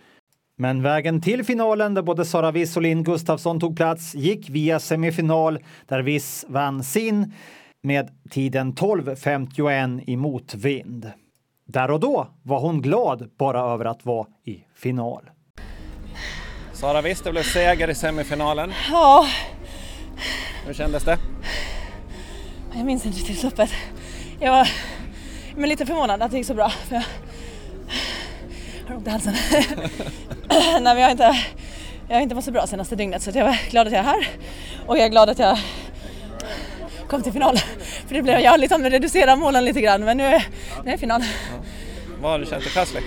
Men 0.59 0.83
vägen 0.83 1.21
till 1.21 1.45
finalen 1.45 1.95
där 1.95 2.03
både 2.03 2.25
Sara 2.25 2.51
Wiss 2.51 2.77
och 2.77 2.83
Linn 2.83 3.05
Gustafsson 3.05 3.61
tog 3.61 3.77
plats 3.77 4.15
gick 4.15 4.51
via 4.51 4.81
semifinal 4.81 5.59
där 5.89 6.03
Wiss 6.03 6.45
vann 6.49 6.85
sin 6.85 7.33
med 7.83 8.11
tiden 8.31 8.75
12.51 8.75 10.03
i 10.07 10.17
motvind. 10.17 11.13
Där 11.67 11.91
och 11.91 12.01
då 12.01 12.29
var 12.43 12.61
hon 12.61 12.83
glad 12.83 13.31
bara 13.39 13.61
över 13.61 13.85
att 13.85 14.05
vara 14.05 14.27
i 14.45 14.65
final. 14.75 15.23
Sara 16.83 17.01
Wiss, 17.01 17.21
det 17.21 17.31
blev 17.31 17.43
seger 17.43 17.91
i 17.91 17.95
semifinalen. 17.95 18.73
Ja. 18.91 19.27
Hur 20.67 20.75
kändes 20.75 21.05
det? 21.05 21.19
Jag 22.75 22.87
minns 22.87 23.07
inte 23.07 23.19
riktigt 23.19 23.43
loppet. 23.43 23.71
Jag 24.41 24.51
var 24.53 24.69
men 25.57 25.69
lite 25.69 25.87
förvånad 25.87 26.23
att 26.23 26.31
det 26.31 26.37
gick 26.37 26.47
så 26.47 26.55
bra. 26.55 26.71
För 26.71 26.95
jag 26.95 27.03
har 28.89 28.97
ont 28.97 29.07
i 29.07 29.11
halsen. 29.11 29.35
Nej, 30.83 30.99
jag 30.99 31.05
har 31.05 31.11
inte, 31.11 31.39
jag 32.09 32.17
har 32.17 32.21
inte 32.23 32.35
mått 32.35 32.45
så 32.45 32.53
bra 32.53 32.67
senaste 32.67 32.97
dygnet 32.97 33.23
så 33.23 33.31
jag 33.35 33.49
är 33.49 33.71
glad 33.71 33.87
att 33.87 33.93
jag 33.93 34.01
är 34.01 34.05
här. 34.05 34.29
Och 34.87 34.99
jag 34.99 35.05
är 35.05 35.11
glad 35.11 35.31
att 35.31 35.39
jag 35.39 35.59
kom 37.09 37.23
till 37.23 37.33
final. 37.33 37.59
För 38.07 38.15
det 38.15 38.23
blev, 38.23 38.41
jag 38.41 38.61
liksom 38.61 38.85
reducerade 38.85 39.37
målen 39.37 39.65
lite 39.65 39.81
grann 39.81 40.05
men 40.05 40.17
nu 40.17 40.25
är, 40.25 40.47
nu 40.85 40.93
är 40.93 40.97
final. 40.97 41.23
Ja. 41.23 41.59
Vad 42.23 42.31
har 42.31 42.39
du 42.39 42.47
känt 42.47 42.65
dig 42.65 42.73
krasslig? 42.73 43.03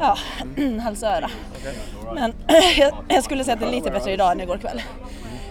Ja, 0.00 0.18
hals 0.82 1.02
och 1.02 1.08
öra. 1.08 1.30
Men 2.14 2.34
jag, 3.08 3.24
skulle 3.24 3.44
säga 3.44 3.54
att 3.54 3.60
det 3.60 3.66
är 3.66 3.70
lite 3.70 3.90
bättre 3.90 4.12
idag 4.12 4.32
än 4.32 4.40
igår 4.40 4.58
kväll. 4.58 4.82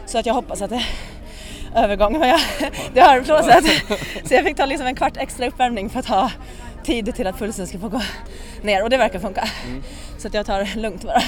Så 0.06 0.18
att 0.18 0.25
jag 0.25 0.34
hoppas 0.34 0.62
att 0.62 0.70
det 0.70 0.75
är 0.75 1.84
övergång. 1.84 2.20
Men 2.20 2.30
jag, 2.30 2.40
det 2.94 3.02
har 3.02 3.22
blåsat. 3.22 3.66
Så 4.28 4.34
jag 4.34 4.44
fick 4.44 4.58
ta 4.58 4.66
liksom 4.66 4.88
en 4.88 4.96
kvart 4.96 5.18
extra 5.18 5.48
uppvärmning 5.48 5.90
för 5.90 6.00
att 6.00 6.06
ha 6.06 6.32
tid 6.84 7.16
till 7.16 7.28
att 7.28 7.40
pulsen 7.40 7.68
ska 7.68 7.80
få 7.80 7.90
gå 7.90 8.02
ner 8.62 8.84
och 8.84 8.90
det 8.90 8.98
verkar 8.98 9.20
funka. 9.20 9.48
Mm. 9.68 9.84
Så 10.18 10.28
att 10.28 10.34
jag 10.34 10.46
tar 10.46 10.78
lugnt 10.78 11.04
bara. 11.04 11.22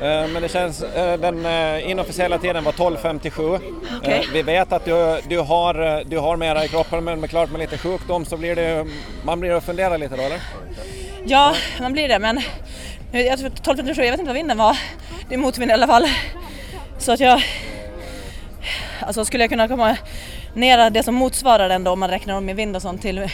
Ja. 0.00 0.06
Eh, 0.06 0.28
men 0.28 0.42
det 0.42 0.48
känns, 0.48 0.82
eh, 0.82 1.20
den 1.20 1.46
eh, 1.46 1.90
inofficiella 1.90 2.38
tiden 2.38 2.64
var 2.64 2.72
12.57. 2.72 3.60
Okay. 3.98 4.24
Vi 4.32 4.42
vet 4.42 4.72
att 4.72 4.84
du, 4.84 5.20
du, 5.28 5.38
har, 5.38 6.04
du 6.04 6.18
har 6.18 6.36
mera 6.36 6.64
i 6.64 6.68
kroppen 6.68 7.04
men 7.04 7.20
med 7.20 7.30
klart 7.30 7.50
med 7.50 7.60
lite 7.60 7.78
sjukdom 7.78 8.24
så 8.24 8.36
blir 8.36 8.56
det, 8.56 8.86
man 9.24 9.40
blir 9.40 9.52
att 9.52 9.64
fundera 9.64 9.96
lite 9.96 10.16
då 10.16 10.22
eller? 10.22 10.40
Ja, 11.26 11.54
man 11.80 11.92
blir 11.92 12.08
det 12.08 12.18
men 12.18 12.40
jag 13.12 13.38
tror 13.38 13.48
12.57, 13.50 14.02
jag 14.02 14.10
vet 14.10 14.20
inte 14.20 14.24
vad 14.24 14.34
vinden 14.34 14.58
var. 14.58 14.78
Det 15.28 15.34
är 15.34 15.38
motvind 15.38 15.70
i 15.70 15.74
alla 15.74 15.86
fall. 15.86 16.08
Så 16.98 17.12
att 17.12 17.20
jag... 17.20 17.42
Alltså 19.00 19.24
skulle 19.24 19.42
jag 19.42 19.50
kunna 19.50 19.68
komma 19.68 19.96
ner 20.54 20.90
det 20.90 21.02
som 21.02 21.14
motsvarar 21.14 21.68
den 21.68 21.84
då 21.84 21.90
om 21.90 22.00
man 22.00 22.10
räknar 22.10 22.34
om 22.34 22.44
med 22.44 22.56
vind 22.56 22.76
och 22.76 22.82
sånt 22.82 23.02
till, 23.02 23.30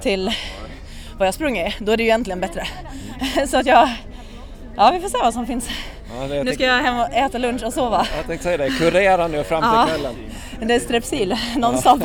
till 0.00 0.32
vad 1.18 1.26
jag 1.26 1.34
sprungit 1.34 1.78
då 1.78 1.92
är 1.92 1.96
det 1.96 2.02
ju 2.02 2.08
egentligen 2.08 2.40
bättre. 2.40 2.66
Så 3.46 3.58
att 3.58 3.66
jag... 3.66 3.88
Ja, 4.76 4.90
vi 4.90 5.00
får 5.00 5.08
se 5.08 5.18
vad 5.18 5.34
som 5.34 5.46
finns. 5.46 5.68
Ja, 6.18 6.42
nu 6.42 6.52
ska 6.52 6.64
jag 6.64 6.82
hem 6.82 6.98
och 6.98 7.14
äta 7.14 7.38
lunch 7.38 7.62
och 7.62 7.72
sova. 7.72 8.06
Jag 8.16 8.26
tänkte 8.26 8.44
säga 8.44 8.56
det, 8.56 8.70
kurera 8.70 9.28
nu 9.28 9.44
fram 9.44 9.62
till 9.62 9.70
ja, 9.72 9.86
kvällen. 9.86 10.14
Det 10.60 10.74
är 10.74 10.80
strepsil 10.80 11.36
nonstop. 11.56 12.02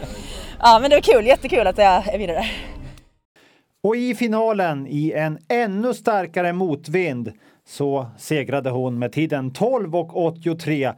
ja, 0.60 0.78
men 0.78 0.90
det 0.90 0.96
är 0.96 1.00
kul, 1.00 1.26
jättekul 1.26 1.66
att 1.66 1.78
jag 1.78 2.08
är 2.08 2.18
vidare. 2.18 2.46
Och 3.86 3.96
i 3.96 4.14
finalen, 4.14 4.86
i 4.86 5.12
en 5.12 5.38
ännu 5.48 5.94
starkare 5.94 6.52
motvind, 6.52 7.32
så 7.66 8.06
segrade 8.18 8.70
hon 8.70 8.98
med 8.98 9.12
tiden 9.12 9.52
12.83. 9.52 10.94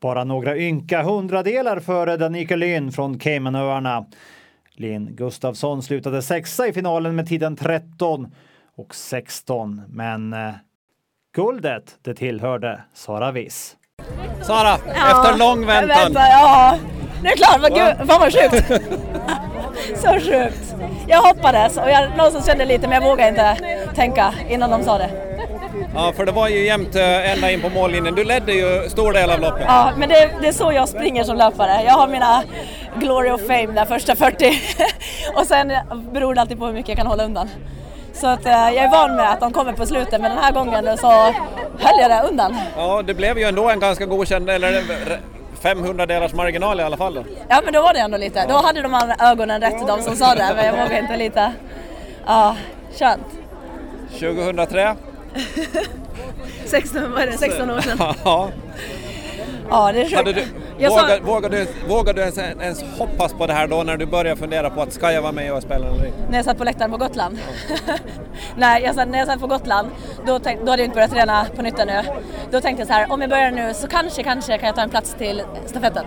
Bara 0.00 0.24
några 0.24 0.56
ynka 0.56 1.02
hundradelar 1.02 1.80
före 1.80 2.16
Danica 2.16 2.56
Lynn 2.56 2.92
från 2.92 3.18
Caymanöarna. 3.18 4.06
Linn 4.72 5.16
Gustafsson 5.16 5.82
slutade 5.82 6.22
sexa 6.22 6.66
i 6.66 6.72
finalen 6.72 7.16
med 7.16 7.28
tiden 7.28 7.56
13 7.56 8.34
och 8.76 8.94
16, 8.94 9.82
men 9.88 10.32
eh, 10.32 10.52
guldet 11.34 11.98
det 12.02 12.14
tillhörde 12.14 12.80
Sara 12.94 13.32
Wiss. 13.32 13.76
Sara, 14.42 14.76
ja, 14.86 15.26
efter 15.26 15.38
lång 15.38 15.66
väntan. 15.66 15.88
Vänta, 15.88 16.20
ja, 16.20 16.78
nu 17.22 17.28
är 17.28 17.32
det 17.32 17.36
klart. 17.36 17.60
Vad, 17.60 17.74
gud, 17.74 18.08
fan 18.08 18.20
vad 18.20 18.32
sjukt. 18.32 18.82
Så 20.02 20.20
sjukt. 20.20 20.71
Jag 21.08 21.22
hoppades 21.22 21.76
och 21.76 21.90
jag 21.90 22.10
någonstans 22.16 22.46
kände 22.46 22.64
lite 22.64 22.88
men 22.88 23.02
jag 23.02 23.10
vågade 23.10 23.28
inte 23.28 23.56
tänka 23.94 24.34
innan 24.48 24.70
de 24.70 24.84
sa 24.84 24.98
det. 24.98 25.10
Ja, 25.94 26.12
för 26.16 26.26
det 26.26 26.32
var 26.32 26.48
ju 26.48 26.64
jämnt 26.66 26.94
eh, 26.96 27.32
ända 27.32 27.50
in 27.50 27.60
på 27.60 27.68
mållinjen. 27.68 28.14
Du 28.14 28.24
ledde 28.24 28.52
ju 28.52 28.88
stor 28.88 29.12
del 29.12 29.30
av 29.30 29.40
loppet. 29.40 29.64
Ja, 29.66 29.92
men 29.96 30.08
det, 30.08 30.30
det 30.40 30.48
är 30.48 30.52
så 30.52 30.72
jag 30.72 30.88
springer 30.88 31.24
som 31.24 31.36
löpare. 31.36 31.82
Jag 31.84 31.92
har 31.92 32.08
mina 32.08 32.42
glory 32.96 33.30
of 33.30 33.40
fame 33.40 33.66
där 33.66 33.84
första 33.84 34.16
40 34.16 34.60
och 35.36 35.46
sen 35.46 35.72
beror 36.12 36.34
det 36.34 36.40
alltid 36.40 36.58
på 36.58 36.66
hur 36.66 36.72
mycket 36.72 36.88
jag 36.88 36.98
kan 36.98 37.06
hålla 37.06 37.24
undan. 37.24 37.48
Så 38.14 38.26
att, 38.26 38.46
eh, 38.46 38.52
jag 38.52 38.76
är 38.84 38.90
van 38.90 39.16
med 39.16 39.30
att 39.30 39.40
de 39.40 39.52
kommer 39.52 39.72
på 39.72 39.86
slutet 39.86 40.20
men 40.20 40.30
den 40.30 40.44
här 40.44 40.52
gången 40.52 40.98
så 40.98 41.10
höll 41.78 42.00
jag 42.00 42.10
det 42.10 42.22
undan. 42.28 42.56
Ja, 42.76 43.02
det 43.02 43.14
blev 43.14 43.38
ju 43.38 43.44
ändå 43.44 43.70
en 43.70 43.80
ganska 43.80 44.06
godkänd, 44.06 44.50
eller 44.50 44.82
500 45.62 46.06
delars 46.06 46.32
marginal 46.32 46.80
i 46.80 46.82
alla 46.82 46.96
fall 46.96 47.14
då. 47.14 47.24
Ja 47.48 47.60
men 47.64 47.72
då 47.72 47.82
var 47.82 47.92
det 47.92 48.00
ändå 48.00 48.16
lite, 48.18 48.46
då 48.46 48.54
hade 48.54 48.82
de 48.82 49.14
ögonen 49.20 49.60
rätt 49.60 49.86
de 49.86 50.02
som 50.02 50.16
sa 50.16 50.34
det 50.34 50.52
men 50.56 50.64
jag 50.66 50.72
vågade 50.72 50.98
inte 50.98 51.16
lite. 51.16 51.52
Ja, 52.26 52.56
skönt. 52.98 53.26
2003? 54.10 54.96
16, 56.66 57.12
vad 57.12 57.22
är 57.22 57.26
det, 57.26 57.38
16 57.38 57.70
år 57.70 57.80
sedan. 57.80 57.98
Ja. 59.72 59.92
Det 59.92 60.00
är 60.00 60.24
sjukt. 60.24 60.46
Du, 60.78 60.88
vågar, 60.88 61.16
sa... 61.16 61.24
vågar, 61.24 61.50
du, 61.50 61.66
vågar 61.88 62.14
du 62.14 62.20
ens, 62.20 62.38
ens, 62.38 62.82
hoppas 62.98 63.32
på 63.32 63.46
det 63.46 63.52
här 63.52 63.66
då 63.66 63.82
när 63.82 63.96
du 63.96 64.06
börjar 64.06 64.36
fundera 64.36 64.70
på 64.70 64.82
att 64.82 64.92
ska 64.92 65.12
jag 65.12 65.22
vara 65.22 65.32
med 65.32 65.52
och 65.52 65.62
spela 65.62 65.86
eller 65.86 66.06
inte? 66.06 66.18
När 66.30 66.38
jag 66.38 66.44
satt 66.44 66.58
på 66.58 66.64
läktaren 66.64 66.90
på 66.90 66.96
Gotland? 66.96 67.38
Ja. 67.86 67.94
Nej, 68.56 68.82
jag 68.82 68.94
satt, 68.94 69.08
när 69.08 69.18
jag 69.18 69.28
satt 69.28 69.40
på 69.40 69.46
Gotland 69.46 69.88
då, 70.26 70.38
tänk, 70.38 70.60
då 70.60 70.70
hade 70.70 70.82
jag 70.82 70.86
inte 70.86 70.94
börjat 70.94 71.10
träna 71.10 71.46
på 71.56 71.62
nytt 71.62 71.78
ännu. 71.78 72.02
Då 72.50 72.60
tänkte 72.60 72.80
jag 72.80 72.88
så 72.88 72.92
här, 72.92 73.12
om 73.12 73.20
jag 73.20 73.30
börjar 73.30 73.50
nu 73.50 73.74
så 73.74 73.88
kanske, 73.88 74.22
kanske 74.22 74.58
kan 74.58 74.66
jag 74.66 74.76
ta 74.76 74.82
en 74.82 74.90
plats 74.90 75.14
till 75.18 75.42
stafetten. 75.66 76.04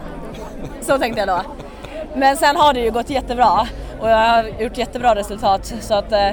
Så 0.82 0.98
tänkte 0.98 1.20
jag 1.20 1.28
då. 1.28 1.42
Men 2.16 2.38
sen 2.38 2.56
har 2.56 2.74
det 2.74 2.80
ju 2.80 2.92
gått 2.92 3.10
jättebra 3.10 3.68
och 4.00 4.10
jag 4.10 4.18
har 4.18 4.44
gjort 4.60 4.78
jättebra 4.78 5.16
resultat 5.16 5.74
så 5.82 5.94
att 5.94 6.12
eh, 6.12 6.32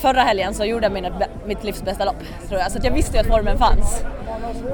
förra 0.00 0.20
helgen 0.20 0.54
så 0.54 0.64
gjorde 0.64 0.84
jag 0.84 0.92
min, 0.92 1.06
mitt 1.46 1.64
livs 1.64 1.82
bästa 1.82 2.04
lopp 2.04 2.48
tror 2.48 2.60
jag. 2.60 2.72
Så 2.72 2.78
jag 2.82 2.92
visste 2.92 3.16
ju 3.16 3.20
att 3.20 3.26
formen 3.26 3.58
fanns. 3.58 4.04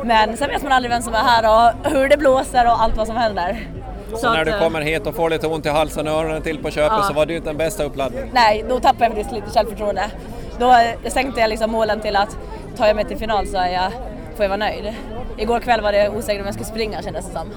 Men 0.04 0.36
sen 0.36 0.48
vet 0.48 0.62
man 0.62 0.72
aldrig 0.72 0.90
vem 0.90 1.02
som 1.02 1.14
är 1.14 1.18
här 1.18 1.44
och 1.44 1.90
hur 1.90 2.08
det 2.08 2.16
blåser 2.16 2.66
och 2.66 2.82
allt 2.82 2.96
vad 2.96 3.06
som 3.06 3.16
händer. 3.16 3.66
Så, 4.10 4.16
så 4.16 4.32
när 4.32 4.40
att, 4.40 4.46
du 4.46 4.58
kommer 4.58 4.80
hit 4.80 5.06
och 5.06 5.14
får 5.14 5.30
lite 5.30 5.46
ont 5.46 5.66
i 5.66 5.68
halsen 5.68 6.08
och 6.08 6.14
öronen 6.14 6.42
till 6.42 6.62
på 6.62 6.70
köpet 6.70 6.98
ja. 6.98 7.02
så 7.02 7.12
var 7.12 7.26
det 7.26 7.32
ju 7.32 7.36
inte 7.36 7.48
den 7.48 7.56
bästa 7.56 7.84
uppladdningen. 7.84 8.28
Nej, 8.32 8.64
då 8.68 8.80
tappade 8.80 9.04
jag 9.04 9.12
faktiskt 9.12 9.32
lite 9.32 9.50
självförtroende. 9.50 10.10
Då 10.58 10.76
sänkte 11.10 11.40
jag 11.40 11.50
liksom 11.50 11.70
målen 11.70 12.00
till 12.00 12.16
att 12.16 12.36
tar 12.76 12.86
jag 12.86 12.96
mig 12.96 13.04
till 13.04 13.16
final 13.16 13.46
så 13.46 13.56
är 13.56 13.68
jag, 13.68 13.92
får 14.36 14.44
jag 14.44 14.48
vara 14.48 14.56
nöjd. 14.56 14.94
Igår 15.38 15.60
kväll 15.60 15.80
var 15.80 15.92
det 15.92 16.08
osäkert 16.08 16.40
om 16.40 16.46
jag 16.46 16.54
skulle 16.54 16.68
springa 16.68 17.02
kändes 17.02 17.26
det 17.26 17.32
som. 17.32 17.48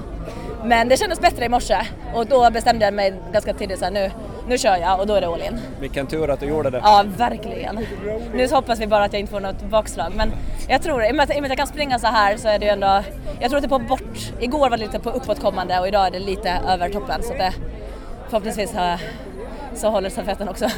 Men 0.64 0.88
det 0.88 0.96
kändes 0.96 1.20
bättre 1.20 1.44
i 1.44 1.48
morse 1.48 1.78
och 2.14 2.26
då 2.26 2.50
bestämde 2.50 2.84
jag 2.84 2.94
mig 2.94 3.14
ganska 3.32 3.54
tidigt 3.54 3.78
så 3.78 3.84
här, 3.84 3.92
nu, 3.92 4.10
nu 4.50 4.58
kör 4.58 4.76
jag 4.76 5.00
och 5.00 5.06
då 5.06 5.14
är 5.14 5.20
det 5.20 5.26
all 5.26 5.42
in. 5.42 5.60
Vilken 5.80 6.06
tur 6.06 6.30
att 6.30 6.40
du 6.40 6.46
gjorde 6.46 6.70
det. 6.70 6.80
Ja, 6.84 7.04
verkligen. 7.16 7.86
Nu 8.34 8.48
hoppas 8.48 8.80
vi 8.80 8.86
bara 8.86 9.04
att 9.04 9.12
jag 9.12 9.20
inte 9.20 9.32
får 9.32 9.40
något 9.40 9.62
bakslag 9.62 10.12
men 10.16 10.32
jag 10.68 10.82
tror, 10.82 11.04
i 11.04 11.10
och 11.10 11.14
med 11.14 11.30
att, 11.30 11.48
jag 11.48 11.58
kan 11.58 11.66
springa 11.66 11.98
så 11.98 12.06
här 12.06 12.36
så 12.36 12.48
är 12.48 12.58
det 12.58 12.64
ju 12.64 12.70
ändå, 12.70 13.02
jag 13.40 13.50
tror 13.50 13.56
att 13.56 13.62
det 13.62 13.66
är 13.76 13.78
på 13.78 13.78
bort, 13.78 14.32
igår 14.40 14.70
var 14.70 14.70
det 14.70 14.76
lite 14.76 14.98
på 14.98 15.10
uppåtkommande 15.10 15.80
och 15.80 15.88
idag 15.88 16.06
är 16.06 16.10
det 16.10 16.18
lite 16.18 16.60
över 16.68 16.88
toppen 16.88 17.22
så 17.22 17.34
det 17.34 17.52
förhoppningsvis 18.28 18.70
så, 18.70 18.96
så 19.74 19.88
håller 19.88 20.10
stafetten 20.10 20.48
också. 20.48 20.68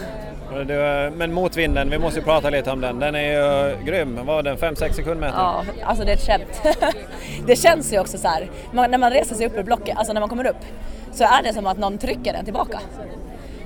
Men 1.16 1.32
motvinden, 1.32 1.90
vi 1.90 1.98
måste 1.98 2.20
ju 2.20 2.24
prata 2.24 2.50
lite 2.50 2.70
om 2.70 2.80
den. 2.80 2.98
Den 2.98 3.14
är 3.14 3.32
ju 3.32 3.76
grym. 3.84 4.16
Vad 4.16 4.26
var 4.26 4.42
den? 4.42 4.56
5-6 4.56 4.92
sekundmeter? 4.92 5.38
Ja, 5.38 5.64
alltså 5.84 6.04
det 6.04 6.10
är 6.12 6.16
ett 6.16 6.26
skämt. 6.26 6.76
det 7.46 7.56
känns 7.56 7.92
ju 7.92 7.98
också 7.98 8.18
så 8.18 8.28
här, 8.28 8.50
när 8.72 8.98
man 8.98 9.10
reser 9.10 9.34
sig 9.34 9.46
upp 9.46 9.58
ur 9.58 9.62
blocket, 9.62 9.96
alltså 9.96 10.12
när 10.12 10.20
man 10.20 10.28
kommer 10.28 10.46
upp, 10.46 10.64
så 11.12 11.24
är 11.24 11.42
det 11.42 11.52
som 11.52 11.66
att 11.66 11.78
någon 11.78 11.98
trycker 11.98 12.32
den 12.32 12.44
tillbaka. 12.44 12.80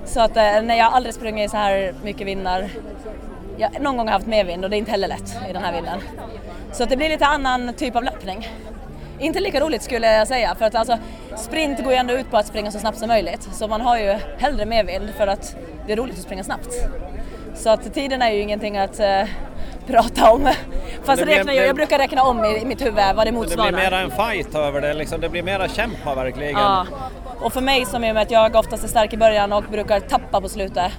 Så 0.07 0.21
att 0.21 0.37
eh, 0.37 0.63
nej, 0.63 0.79
jag 0.79 0.85
har 0.85 0.97
aldrig 0.97 1.15
sprungit 1.15 1.51
så 1.51 1.57
här 1.57 1.95
mycket 2.03 2.27
vindar, 2.27 2.71
jag, 3.57 3.81
någon 3.81 3.97
gång 3.97 4.07
har 4.07 4.13
jag 4.13 4.19
haft 4.19 4.27
medvind 4.27 4.65
och 4.65 4.71
det 4.71 4.77
är 4.77 4.79
inte 4.79 4.91
heller 4.91 5.09
lätt 5.09 5.37
i 5.51 5.53
den 5.53 5.63
här 5.63 5.73
vinden. 5.73 6.01
Så 6.73 6.83
att 6.83 6.91
det 6.91 6.97
blir 6.97 7.09
lite 7.09 7.27
annan 7.27 7.75
typ 7.75 7.97
av 7.97 8.05
löpning. 8.05 8.49
Inte 9.19 9.41
lika 9.41 9.61
roligt 9.61 9.83
skulle 9.83 10.13
jag 10.13 10.29
säga 10.29 10.55
för 10.55 10.65
att 10.65 10.75
alltså 10.75 10.99
sprint 11.37 11.85
går 11.85 11.93
ju 11.93 11.99
ändå 11.99 12.15
ut 12.15 12.31
på 12.31 12.37
att 12.37 12.47
springa 12.47 12.71
så 12.71 12.79
snabbt 12.79 12.99
som 12.99 13.09
möjligt 13.09 13.49
så 13.53 13.69
man 13.69 13.81
har 13.81 13.99
ju 13.99 14.19
hellre 14.39 14.67
medvind 14.67 15.11
för 15.17 15.27
att 15.27 15.57
det 15.87 15.93
är 15.93 15.97
roligt 15.97 16.15
att 16.15 16.23
springa 16.23 16.45
snabbt. 16.45 16.75
Så 17.55 17.71
att 17.71 17.95
tiden 17.95 18.23
är 18.23 18.31
ju 18.31 18.41
ingenting 18.41 18.79
att 18.79 19.01
eh, 19.01 19.23
prata 19.87 20.31
om 20.31 20.49
Fast 21.07 21.19
Det 21.19 21.25
blir- 21.27 21.37
räknar 21.37 21.53
jag, 21.53 21.67
jag 21.67 21.77
brukar 21.77 21.99
räkna 21.99 22.23
om 22.23 22.45
i, 22.45 22.59
i 22.63 22.65
mitt 22.65 22.81
huvud 22.81 22.95
vad 22.95 23.17
det 23.17 23.25
Det 23.25 23.33
motsvarar. 23.33 23.73
blir 23.73 23.81
mera 23.83 23.99
en 24.01 24.11
fight 24.11 24.55
över 24.55 24.81
det, 24.81 24.95
liksom. 24.95 25.21
det 25.21 25.29
blir 25.29 25.43
mera 25.43 25.69
kämpa 25.69 26.15
verkligen. 26.15 26.53
Ja. 26.53 26.87
Och 27.41 27.53
för 27.53 27.61
mig 27.61 27.85
som 27.85 27.95
och 27.95 28.01
med 28.15 28.19
att 28.19 28.31
jag 28.31 28.57
oftast 28.57 28.85
är 28.85 28.89
stark 28.89 29.13
i 29.13 29.17
början 29.17 29.53
och 29.53 29.65
brukar 29.65 30.01
tappa 30.01 30.41
på 30.41 30.49
slutet 30.49 30.93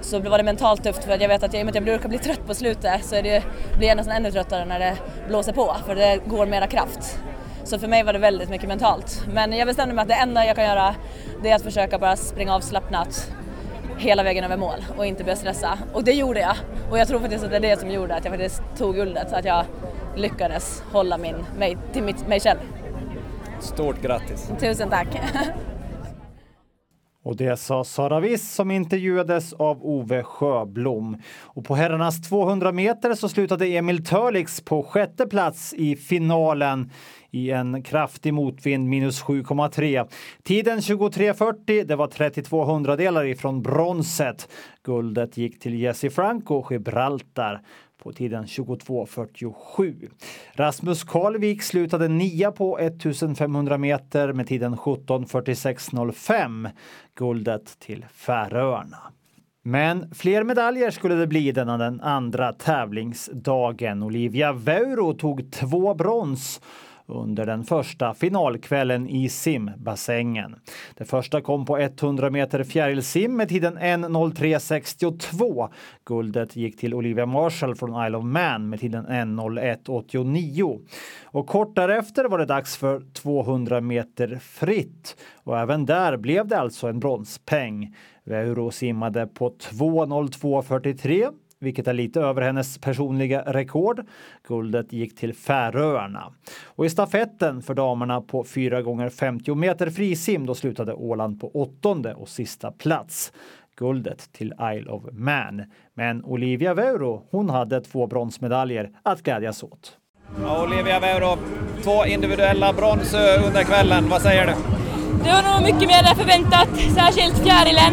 så 0.00 0.18
var 0.18 0.38
det 0.38 0.44
mentalt 0.44 0.84
tufft 0.84 1.04
för 1.04 1.12
att 1.12 1.20
jag 1.20 1.28
vet 1.28 1.42
att 1.42 1.52
jag, 1.52 1.60
i 1.60 1.62
och 1.62 1.66
med 1.66 1.70
att 1.70 1.74
jag 1.74 1.84
brukar 1.84 2.08
bli 2.08 2.18
trött 2.18 2.46
på 2.46 2.54
slutet 2.54 3.04
så 3.04 3.14
är 3.14 3.22
det, 3.22 3.42
blir 3.78 3.88
jag 3.88 3.96
nästan 3.96 4.16
ännu 4.16 4.30
tröttare 4.32 4.64
när 4.64 4.78
det 4.78 4.96
blåser 5.28 5.52
på 5.52 5.76
för 5.86 5.94
det 5.94 6.18
går 6.26 6.46
mera 6.46 6.66
kraft. 6.66 7.18
Så 7.64 7.78
för 7.78 7.88
mig 7.88 8.02
var 8.02 8.12
det 8.12 8.18
väldigt 8.18 8.48
mycket 8.48 8.68
mentalt. 8.68 9.22
Men 9.32 9.52
jag 9.52 9.66
bestämde 9.66 9.94
mig 9.94 10.02
att 10.02 10.08
det 10.08 10.14
enda 10.14 10.44
jag 10.46 10.56
kan 10.56 10.64
göra 10.64 10.94
det 11.42 11.50
är 11.50 11.54
att 11.56 11.62
försöka 11.62 11.98
bara 11.98 12.16
springa 12.16 12.54
avslappnat 12.54 13.30
hela 13.98 14.22
vägen 14.22 14.44
över 14.44 14.56
mål 14.56 14.84
och 14.96 15.06
inte 15.06 15.24
börja 15.24 15.36
stressa. 15.36 15.78
Och 15.92 16.04
det 16.04 16.12
gjorde 16.12 16.40
jag. 16.40 16.56
Och 16.90 16.98
jag 16.98 17.08
tror 17.08 17.20
faktiskt 17.20 17.44
att 17.44 17.50
det 17.50 17.56
är 17.56 17.60
det 17.60 17.80
som 17.80 17.90
gjorde 17.90 18.14
att 18.14 18.24
jag 18.24 18.32
faktiskt 18.32 18.62
tog 18.78 18.94
guldet, 18.94 19.32
att 19.32 19.44
jag 19.44 19.64
lyckades 20.16 20.82
hålla 20.92 21.18
min, 21.18 21.36
mig 21.58 21.76
till 21.92 22.02
mitt, 22.02 22.28
mig 22.28 22.40
själv. 22.40 22.58
Stort 23.60 24.02
grattis! 24.02 24.50
Tusen 24.60 24.90
tack! 24.90 25.08
Och 27.22 27.36
det 27.36 27.56
sa 27.56 27.84
Sara 27.84 28.20
Wiss 28.20 28.54
som 28.54 28.70
intervjuades 28.70 29.52
av 29.52 29.86
Ove 29.86 30.22
Sjöblom. 30.22 31.16
Och 31.42 31.64
på 31.64 31.74
herrarnas 31.74 32.22
200 32.22 32.72
meter 32.72 33.14
så 33.14 33.28
slutade 33.28 33.66
Emil 33.66 34.04
Törlix 34.04 34.60
på 34.60 34.82
sjätte 34.82 35.26
plats 35.26 35.74
i 35.74 35.96
finalen 35.96 36.90
i 37.30 37.50
en 37.50 37.82
kraftig 37.82 38.34
motvind, 38.34 38.88
minus 38.88 39.22
7,3. 39.22 40.08
Tiden 40.42 40.78
23.40, 40.78 41.84
det 41.84 41.96
var 41.96 42.06
32 42.06 42.64
hundradelar 42.64 43.24
ifrån 43.24 43.62
bronset. 43.62 44.48
Guldet 44.84 45.36
gick 45.36 45.60
till 45.60 45.80
Jesse 45.80 46.10
Franco, 46.10 46.64
Gibraltar 46.70 47.60
på 48.02 48.12
tiden 48.12 48.44
22.47. 48.44 50.10
Rasmus 50.52 51.04
Karlvik 51.04 51.62
slutade 51.62 52.08
nia 52.08 52.52
på 52.52 52.78
1500 52.78 53.78
meter 53.78 54.32
med 54.32 54.46
tiden 54.46 54.76
17.46.05. 54.76 56.70
Guldet 57.14 57.78
till 57.78 58.06
Färöarna. 58.12 59.12
Men 59.64 60.14
fler 60.14 60.44
medaljer 60.44 60.90
skulle 60.90 61.14
det 61.14 61.26
bli 61.26 61.52
denna 61.52 61.78
den 61.78 62.00
andra 62.00 62.52
tävlingsdagen. 62.52 64.02
Olivia 64.02 64.52
Veuro 64.52 65.12
tog 65.12 65.52
två 65.52 65.94
brons 65.94 66.60
under 67.06 67.46
den 67.46 67.64
första 67.64 68.14
finalkvällen 68.14 69.08
i 69.08 69.28
simbassängen. 69.28 70.56
Det 70.96 71.04
första 71.04 71.40
kom 71.40 71.64
på 71.64 71.78
100 71.78 72.30
meter 72.30 72.64
fjärilsim 72.64 73.36
med 73.36 73.48
tiden 73.48 73.78
1.03.62. 73.78 75.68
Guldet 76.04 76.56
gick 76.56 76.78
till 76.78 76.94
Olivia 76.94 77.26
Marshall 77.26 77.74
från 77.74 78.06
Isle 78.06 78.18
of 78.18 78.24
Man 78.24 78.68
med 78.68 78.80
tiden 78.80 79.06
1.01.89. 79.06 80.80
Och 81.24 81.46
kort 81.46 81.76
därefter 81.76 82.24
var 82.24 82.38
det 82.38 82.46
dags 82.46 82.76
för 82.76 83.02
200 83.12 83.80
meter 83.80 84.38
fritt 84.42 85.16
och 85.44 85.58
även 85.58 85.86
där 85.86 86.16
blev 86.16 86.46
det 86.46 86.58
alltså 86.58 86.86
en 86.86 87.00
bronspeng. 87.00 87.96
Veuro 88.24 88.70
simmade 88.70 89.26
på 89.26 89.50
2.02.43 89.50 91.32
vilket 91.62 91.88
är 91.88 91.92
lite 91.92 92.20
över 92.20 92.42
hennes 92.42 92.78
personliga 92.78 93.42
rekord. 93.42 94.06
Guldet 94.48 94.92
gick 94.92 95.16
till 95.16 95.34
Färöarna. 95.34 96.32
Och 96.64 96.86
i 96.86 96.90
stafetten 96.90 97.62
för 97.62 97.74
damerna 97.74 98.20
på 98.20 98.44
4 98.44 98.82
gånger 98.82 99.08
50 99.08 99.54
meter 99.54 99.90
frisim 99.90 100.46
då 100.46 100.54
slutade 100.54 100.94
Åland 100.94 101.40
på 101.40 101.48
åttonde 101.48 102.14
och 102.14 102.28
sista 102.28 102.72
plats. 102.72 103.32
Guldet 103.76 104.32
till 104.32 104.54
Isle 104.74 104.90
of 104.90 105.02
Man. 105.12 105.64
Men 105.94 106.24
Olivia 106.24 106.74
Veuro, 106.74 107.22
hon 107.30 107.50
hade 107.50 107.80
två 107.80 108.06
bronsmedaljer 108.06 108.90
att 109.02 109.22
glädjas 109.22 109.62
åt. 109.62 109.96
Ja, 110.42 110.64
Olivia 110.64 111.00
Veuro, 111.00 111.38
två 111.82 112.06
individuella 112.06 112.72
brons 112.72 113.14
eh, 113.14 113.46
under 113.46 113.62
kvällen. 113.62 114.08
Vad 114.08 114.22
säger 114.22 114.46
du? 114.46 114.52
Det 115.24 115.30
var 115.30 115.42
nog 115.52 115.62
mycket 115.62 115.88
mer 115.88 116.10
än 116.10 116.16
förväntat, 116.16 116.68
särskilt 116.94 117.38
fjärilen. 117.38 117.92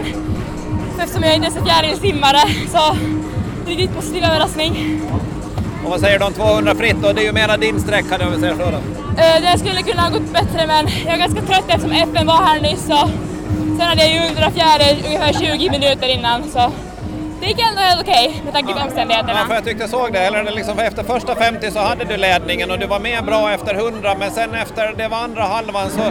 Eftersom 0.99 1.23
jag 1.23 1.35
är 1.35 1.65
fjärilsimmare 1.65 2.43
så 2.67 2.95
riktigt 3.69 3.95
positiv 3.95 4.23
överraskning. 4.23 5.01
Och 5.85 5.89
vad 5.91 5.99
säger 5.99 6.19
du 6.19 6.25
om 6.25 6.33
200 6.33 6.75
fritt 6.75 6.95
då? 7.03 7.13
Det 7.13 7.21
är 7.21 7.25
ju 7.25 7.31
mera 7.31 7.57
din 7.57 7.79
sträcka 7.81 8.25
om 8.25 8.31
vi 8.31 8.39
säger 8.39 8.53
så 8.55 8.59
då. 8.63 8.77
Eh, 9.21 9.41
Det 9.41 9.59
skulle 9.59 9.81
kunna 9.81 10.01
ha 10.01 10.09
gått 10.09 10.33
bättre 10.33 10.67
men 10.67 10.87
jag 11.05 11.13
är 11.13 11.17
ganska 11.17 11.41
trött 11.41 11.63
eftersom 11.67 11.91
FN 11.91 12.27
var 12.27 12.33
här 12.43 12.61
nyss 12.61 12.85
och 12.89 13.09
sen 13.77 13.81
hade 13.87 14.01
jag 14.05 14.11
ju 14.13 14.29
undrat 14.29 14.53
fjäril 14.53 15.03
ungefär 15.05 15.33
20 15.33 15.69
minuter 15.69 16.07
innan 16.07 16.43
så 16.43 16.71
det 17.41 17.47
gick 17.47 17.59
ändå 17.69 17.81
helt 17.81 18.01
okej 18.01 18.41
med 18.43 18.53
tanke 18.53 18.73
på 18.73 18.79
omständigheterna. 18.79 19.39
Ja, 19.39 19.45
för 19.47 19.53
jag 19.55 19.63
tyckte 19.63 19.83
jag 19.83 19.89
såg 19.89 20.13
det. 20.13 20.19
Eller 20.19 20.51
liksom 20.51 20.75
för 20.75 20.83
efter 20.83 21.03
första 21.03 21.35
50 21.35 21.71
så 21.71 21.79
hade 21.79 22.05
du 22.05 22.17
ledningen 22.17 22.71
och 22.71 22.79
du 22.79 22.87
var 22.87 22.99
med 22.99 23.25
bra 23.25 23.51
efter 23.51 23.75
100 23.75 24.15
men 24.19 24.31
sen 24.31 24.53
efter 24.55 24.93
det 24.97 25.07
var 25.07 25.17
andra 25.17 25.43
halvan 25.43 25.89
så 25.89 26.01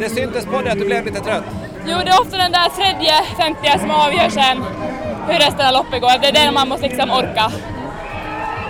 det 0.00 0.08
syntes 0.08 0.44
på 0.44 0.60
dig 0.60 0.70
att 0.72 0.78
du 0.78 0.84
blev 0.84 1.04
lite 1.04 1.20
trött. 1.20 1.44
Jo, 1.86 1.96
det 2.04 2.10
är 2.10 2.20
ofta 2.20 2.36
den 2.36 2.52
där 2.52 2.68
tredje 2.76 3.12
50 3.38 3.78
som 3.80 3.90
avgör 3.90 4.28
sen 4.30 4.64
hur 5.28 5.38
resten 5.38 5.66
av 5.66 5.72
loppet 5.72 6.00
går. 6.00 6.18
Det 6.22 6.28
är 6.28 6.32
det 6.32 6.52
man 6.52 6.68
måste 6.68 6.88
liksom 6.88 7.10
orka. 7.10 7.46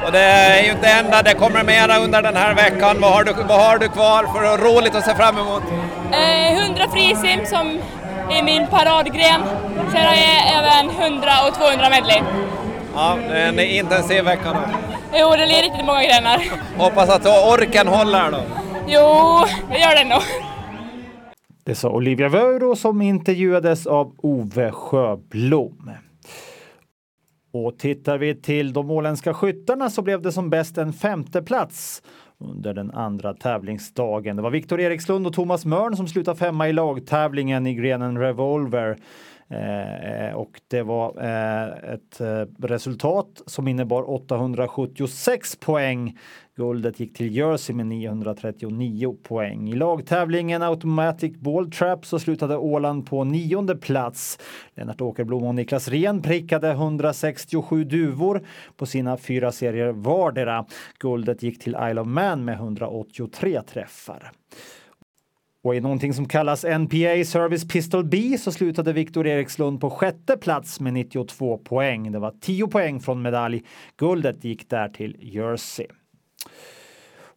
Och 0.06 0.12
det 0.12 0.18
är 0.20 0.62
ju 0.64 0.70
inte 0.70 0.86
det 0.86 0.92
enda, 0.92 1.22
det 1.22 1.34
kommer 1.34 1.64
mera 1.64 1.98
under 1.98 2.22
den 2.22 2.36
här 2.36 2.54
veckan. 2.54 2.96
Vad 3.00 3.10
har 3.12 3.24
du, 3.24 3.32
vad 3.32 3.60
har 3.60 3.78
du 3.78 3.88
kvar 3.88 4.22
för 4.24 4.58
roligt 4.58 4.94
att 4.94 5.04
se 5.04 5.14
fram 5.14 5.38
emot? 5.38 5.62
Eh, 6.12 6.64
100 6.64 6.84
frisim 6.92 7.46
som 7.46 7.78
är 8.30 8.42
min 8.42 8.66
paradgren. 8.66 9.40
Sen 9.92 10.04
har 10.06 10.14
jag 10.14 10.40
även 10.58 10.90
100 10.90 11.30
och 11.48 11.54
200 11.54 11.90
medley. 11.90 12.22
Ja, 12.94 13.16
det 13.28 13.38
är 13.38 13.48
en 13.48 13.60
intensiv 13.60 14.24
vecka 14.24 14.52
då. 14.52 14.60
Jo, 15.14 15.30
det 15.30 15.46
blir 15.46 15.62
riktigt 15.62 15.86
många 15.86 16.02
grenar. 16.02 16.42
Hoppas 16.78 17.08
att 17.08 17.26
orken 17.26 17.88
håller 17.88 18.30
då. 18.30 18.40
Jo, 18.86 19.44
det 19.70 19.78
gör 19.78 19.94
den 19.94 20.08
nog. 20.08 20.22
Det 21.64 21.74
sa 21.74 21.88
Olivia 21.88 22.28
Veuro 22.28 22.76
som 22.76 23.02
intervjuades 23.02 23.86
av 23.86 24.12
Ove 24.22 24.72
Sjöblom. 24.72 25.90
Och 27.52 27.78
tittar 27.78 28.18
vi 28.18 28.34
till 28.34 28.72
de 28.72 28.90
åländska 28.90 29.34
skyttarna 29.34 29.90
så 29.90 30.02
blev 30.02 30.22
det 30.22 30.32
som 30.32 30.50
bäst 30.50 30.78
en 30.78 30.92
femte 30.92 31.42
plats 31.42 32.02
under 32.38 32.74
den 32.74 32.90
andra 32.90 33.34
tävlingsdagen. 33.34 34.36
Det 34.36 34.42
var 34.42 34.50
Viktor 34.50 34.80
Erikslund 34.80 35.26
och 35.26 35.32
Thomas 35.32 35.64
Mörn 35.64 35.96
som 35.96 36.08
slutade 36.08 36.38
femma 36.38 36.68
i 36.68 36.72
lagtävlingen 36.72 37.66
i 37.66 37.74
grenen 37.74 38.18
Revolver. 38.18 38.98
Eh, 39.50 40.28
eh, 40.28 40.34
och 40.34 40.60
det 40.68 40.82
var 40.82 41.24
eh, 41.24 41.92
ett 41.94 42.20
eh, 42.20 42.66
resultat 42.66 43.42
som 43.46 43.68
innebar 43.68 44.10
876 44.10 45.56
poäng. 45.56 46.18
Guldet 46.56 47.00
gick 47.00 47.16
till 47.16 47.36
Jersey 47.36 47.76
med 47.76 47.86
939 47.86 49.16
poäng. 49.22 49.68
I 49.68 49.72
lagtävlingen 49.72 50.62
Automatic 50.62 51.36
Ball 51.38 51.70
Trap 51.70 52.06
så 52.06 52.18
slutade 52.18 52.56
Åland 52.56 53.06
på 53.06 53.24
nionde 53.24 53.76
plats. 53.76 54.38
Lennart 54.74 55.00
Åkerblom 55.00 55.44
och 55.44 55.54
Niklas 55.54 55.88
Ren 55.88 56.22
prickade 56.22 56.70
167 56.70 57.84
duvor 57.84 58.46
på 58.76 58.86
sina 58.86 59.16
fyra 59.16 59.52
serier 59.52 59.92
vardera. 59.92 60.66
Guldet 60.98 61.42
gick 61.42 61.62
till 61.62 61.76
Isle 61.90 62.00
of 62.00 62.06
Man 62.06 62.44
med 62.44 62.54
183 62.54 63.62
träffar. 63.62 64.32
Och 65.64 65.74
i 65.74 65.80
någonting 65.80 66.14
som 66.14 66.28
kallas 66.28 66.64
NPA 66.64 67.24
Service 67.24 67.68
Pistol 67.68 68.04
B 68.04 68.38
så 68.38 68.52
slutade 68.52 68.92
Viktor 68.92 69.26
Erikslund 69.26 69.80
på 69.80 69.90
sjätte 69.90 70.36
plats 70.36 70.80
med 70.80 70.92
92 70.92 71.58
poäng. 71.58 72.12
Det 72.12 72.18
var 72.18 72.34
10 72.40 72.68
poäng 72.68 73.00
från 73.00 73.22
medalj. 73.22 73.62
Guldet 73.96 74.44
gick 74.44 74.70
där 74.70 74.88
till 74.88 75.16
Jersey. 75.20 75.86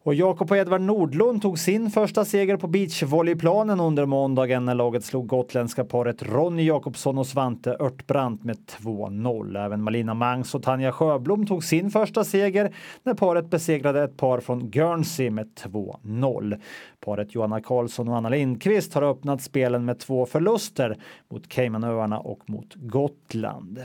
Och 0.04 0.14
Jakob 0.14 0.50
och 0.50 0.56
Edvard 0.56 0.80
Nordlund 0.80 1.42
tog 1.42 1.58
sin 1.58 1.90
första 1.90 2.24
seger 2.24 2.56
på 2.56 2.66
beachvolleyplanen 2.66 3.80
under 3.80 4.06
måndagen 4.06 4.64
när 4.64 4.74
laget 4.74 5.04
slog 5.04 5.26
gotländska 5.26 5.84
paret 5.84 6.22
Ronny 6.22 6.62
Jakobsson 6.62 7.18
och 7.18 7.26
Svante 7.26 7.76
Örtbrandt 7.80 8.44
med 8.44 8.56
2-0. 8.56 9.64
Även 9.64 9.82
Malina 9.82 10.14
Mangs 10.14 10.54
och 10.54 10.62
Tanja 10.62 10.92
Sjöblom 10.92 11.46
tog 11.46 11.64
sin 11.64 11.90
första 11.90 12.24
seger 12.24 12.74
när 13.02 13.14
paret 13.14 13.50
besegrade 13.50 14.02
ett 14.02 14.16
par 14.16 14.40
från 14.40 14.70
Guernsey 14.70 15.30
med 15.30 15.48
2-0. 15.62 16.60
Paret 17.00 17.34
Johanna 17.34 17.60
Karlsson 17.60 18.08
och 18.08 18.16
Anna 18.16 18.28
Lindqvist 18.28 18.94
har 18.94 19.02
öppnat 19.02 19.42
spelen 19.42 19.84
med 19.84 19.98
två 19.98 20.26
förluster 20.26 20.96
mot 21.30 21.48
Caymanöarna 21.48 22.18
och 22.18 22.50
mot 22.50 22.74
Gotland. 22.74 23.78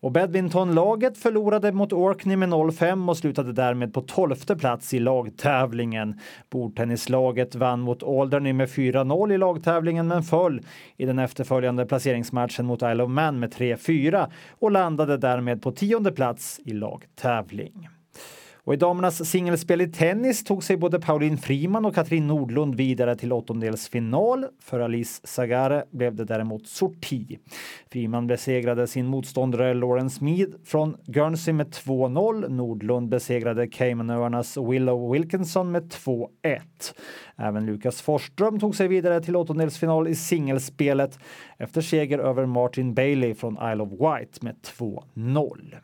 Och 0.00 0.12
badmintonlaget 0.12 1.18
förlorade 1.18 1.72
mot 1.72 1.92
Orkney 1.92 2.36
med 2.36 2.48
0-5 2.48 3.08
och 3.08 3.16
slutade 3.16 3.52
därmed 3.52 3.94
på 3.94 4.00
12 4.00 4.34
plats 4.58 4.94
i 4.94 4.98
lagtävlingen. 4.98 6.20
Bordtennislaget 6.50 7.54
vann 7.54 7.80
mot 7.80 8.02
Alderney 8.02 8.52
med 8.52 8.68
4-0 8.68 9.32
i 9.32 9.38
lagtävlingen 9.38 10.08
men 10.08 10.22
föll 10.22 10.60
i 10.96 11.06
den 11.06 11.18
efterföljande 11.18 11.86
placeringsmatchen 11.86 12.66
mot 12.66 12.82
Isle 12.82 13.02
of 13.02 13.10
Man 13.10 13.40
med 13.40 13.54
3-4 13.54 14.30
och 14.50 14.70
landade 14.70 15.16
därmed 15.16 15.62
på 15.62 15.72
tionde 15.72 16.12
plats 16.12 16.60
i 16.64 16.72
lagtävling. 16.72 17.88
Och 18.64 18.74
I 18.74 18.76
damernas 18.76 19.30
singelspel 19.30 19.80
i 19.80 19.88
tennis 19.88 20.44
tog 20.44 20.64
sig 20.64 20.76
både 20.76 21.00
Pauline 21.00 21.38
Friman 21.38 21.84
och 21.84 21.94
Katrin 21.94 22.26
Nordlund 22.26 22.74
vidare 22.74 23.16
till 23.16 23.32
åttondelsfinal. 23.32 24.46
För 24.60 24.80
Alice 24.80 25.20
Sagare 25.24 25.84
blev 25.90 26.14
det 26.14 26.24
däremot 26.24 26.66
sorti. 26.66 27.38
Friman 27.90 28.26
besegrade 28.26 28.86
sin 28.86 29.06
motståndare 29.06 29.74
Lawrence 29.74 30.24
Mead 30.24 30.54
från 30.64 30.96
Guernsey 31.06 31.54
med 31.54 31.66
2-0. 31.66 32.48
Nordlund 32.48 33.08
besegrade 33.08 33.66
Caymanöarnas 33.66 34.56
Willow 34.56 35.12
Wilkinson 35.12 35.72
med 35.72 35.92
2-1. 35.92 36.28
Även 37.36 37.66
Lukas 37.66 38.02
Forsström 38.02 38.60
tog 38.60 38.76
sig 38.76 38.88
vidare 38.88 39.20
till 39.20 39.36
åttondelsfinal 39.36 40.08
i 40.08 40.14
singelspelet 40.14 41.18
efter 41.58 41.80
seger 41.80 42.18
över 42.18 42.46
Martin 42.46 42.94
Bailey 42.94 43.34
från 43.34 43.58
Isle 43.72 43.82
of 43.82 43.90
Wight 43.90 44.42
med 44.42 44.56
2-0. 44.78 45.74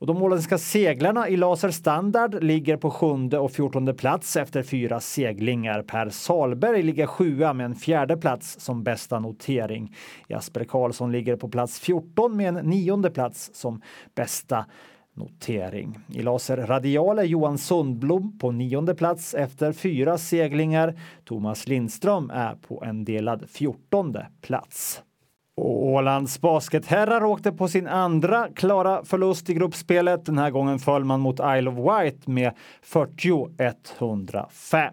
Och 0.00 0.06
de 0.06 0.22
åländska 0.22 0.58
seglarna 0.58 1.28
i 1.28 1.36
laser 1.36 1.70
standard 1.70 2.44
ligger 2.44 2.76
på 2.76 2.90
sjunde 2.90 3.38
och 3.38 3.52
fjortonde 3.52 3.94
plats 3.94 4.36
efter 4.36 4.62
fyra 4.62 5.00
seglingar. 5.00 5.82
Per 5.82 6.08
Salberg 6.08 6.82
ligger 6.82 7.06
sjua 7.06 7.52
med 7.52 7.66
en 7.66 7.74
fjärde 7.74 8.16
plats 8.16 8.60
som 8.60 8.82
bästa 8.82 9.20
notering. 9.20 9.96
Jasper 10.28 10.64
Karlsson 10.64 11.12
ligger 11.12 11.36
på 11.36 11.48
plats 11.48 11.80
14 11.80 12.36
med 12.36 12.48
en 12.48 12.54
nionde 12.70 13.10
plats 13.10 13.50
som 13.54 13.82
bästa 14.14 14.66
notering. 15.14 15.98
I 16.08 16.22
laser 16.22 16.56
radial 16.56 17.18
är 17.18 17.24
Johan 17.24 17.58
Sundblom 17.58 18.38
på 18.38 18.52
nionde 18.52 18.94
plats 18.94 19.34
efter 19.34 19.72
fyra 19.72 20.18
seglingar. 20.18 21.00
Thomas 21.24 21.68
Lindström 21.68 22.30
är 22.30 22.54
på 22.54 22.84
en 22.84 23.04
delad 23.04 23.50
fjortonde 23.50 24.26
plats. 24.40 25.02
Och 25.60 25.86
Ålands 25.86 26.40
basketherrar 26.40 27.24
åkte 27.24 27.52
på 27.52 27.68
sin 27.68 27.86
andra 27.86 28.48
klara 28.54 29.04
förlust 29.04 29.50
i 29.50 29.54
gruppspelet. 29.54 30.26
Den 30.26 30.38
här 30.38 30.50
gången 30.50 30.78
föll 30.78 31.04
man 31.04 31.20
mot 31.20 31.40
Isle 31.40 31.70
of 31.70 31.76
Wight 31.76 32.26
med 32.26 32.52
40-105. 32.92 34.90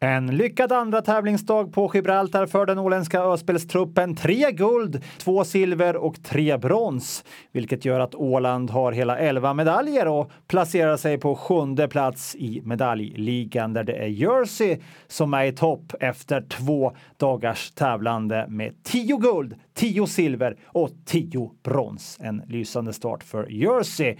En 0.00 0.36
lyckad 0.36 0.72
andra 0.72 1.02
tävlingsdag 1.02 1.72
på 1.72 1.90
Gibraltar 1.94 2.46
för 2.46 2.66
den 2.66 2.78
åländska 2.78 3.20
öspelstruppen. 3.20 4.16
Tre 4.16 4.52
guld, 4.52 5.02
två 5.18 5.44
silver 5.44 5.96
och 5.96 6.22
tre 6.22 6.56
brons, 6.56 7.24
vilket 7.52 7.84
gör 7.84 8.00
att 8.00 8.14
Åland 8.14 8.70
har 8.70 8.92
hela 8.92 9.18
elva 9.18 9.54
medaljer 9.54 10.08
och 10.08 10.30
placerar 10.48 10.96
sig 10.96 11.18
på 11.18 11.36
sjunde 11.36 11.88
plats 11.88 12.34
i 12.34 12.62
medaljligan 12.64 13.72
där 13.72 13.84
det 13.84 13.96
är 13.96 14.06
Jersey 14.06 14.78
som 15.06 15.34
är 15.34 15.44
i 15.44 15.52
topp 15.52 15.92
efter 16.00 16.40
två 16.40 16.96
dagars 17.16 17.70
tävlande 17.70 18.46
med 18.48 18.74
tio 18.82 19.16
guld, 19.16 19.54
tio 19.74 20.06
silver 20.06 20.56
och 20.66 20.90
tio 21.04 21.50
brons. 21.62 22.18
En 22.20 22.42
lysande 22.48 22.92
start 22.92 23.22
för 23.22 23.46
Jersey. 23.50 24.16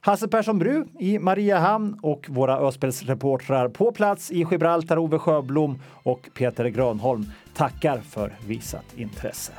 Hasse 0.00 0.28
Persson 0.28 0.58
Bru 0.58 0.84
i 0.98 1.18
Mariehamn 1.18 1.98
och 2.02 2.26
våra 2.28 2.58
Öspelsreportrar 2.58 3.68
på 3.68 3.92
plats 3.92 4.30
i 4.30 4.46
Gibraltar, 4.50 4.98
Ove 4.98 5.18
Sjöblom 5.18 5.78
och 5.88 6.28
Peter 6.34 6.68
Grönholm 6.68 7.26
tackar 7.54 7.98
för 8.00 8.32
visat 8.46 8.84
intresse. 8.96 9.52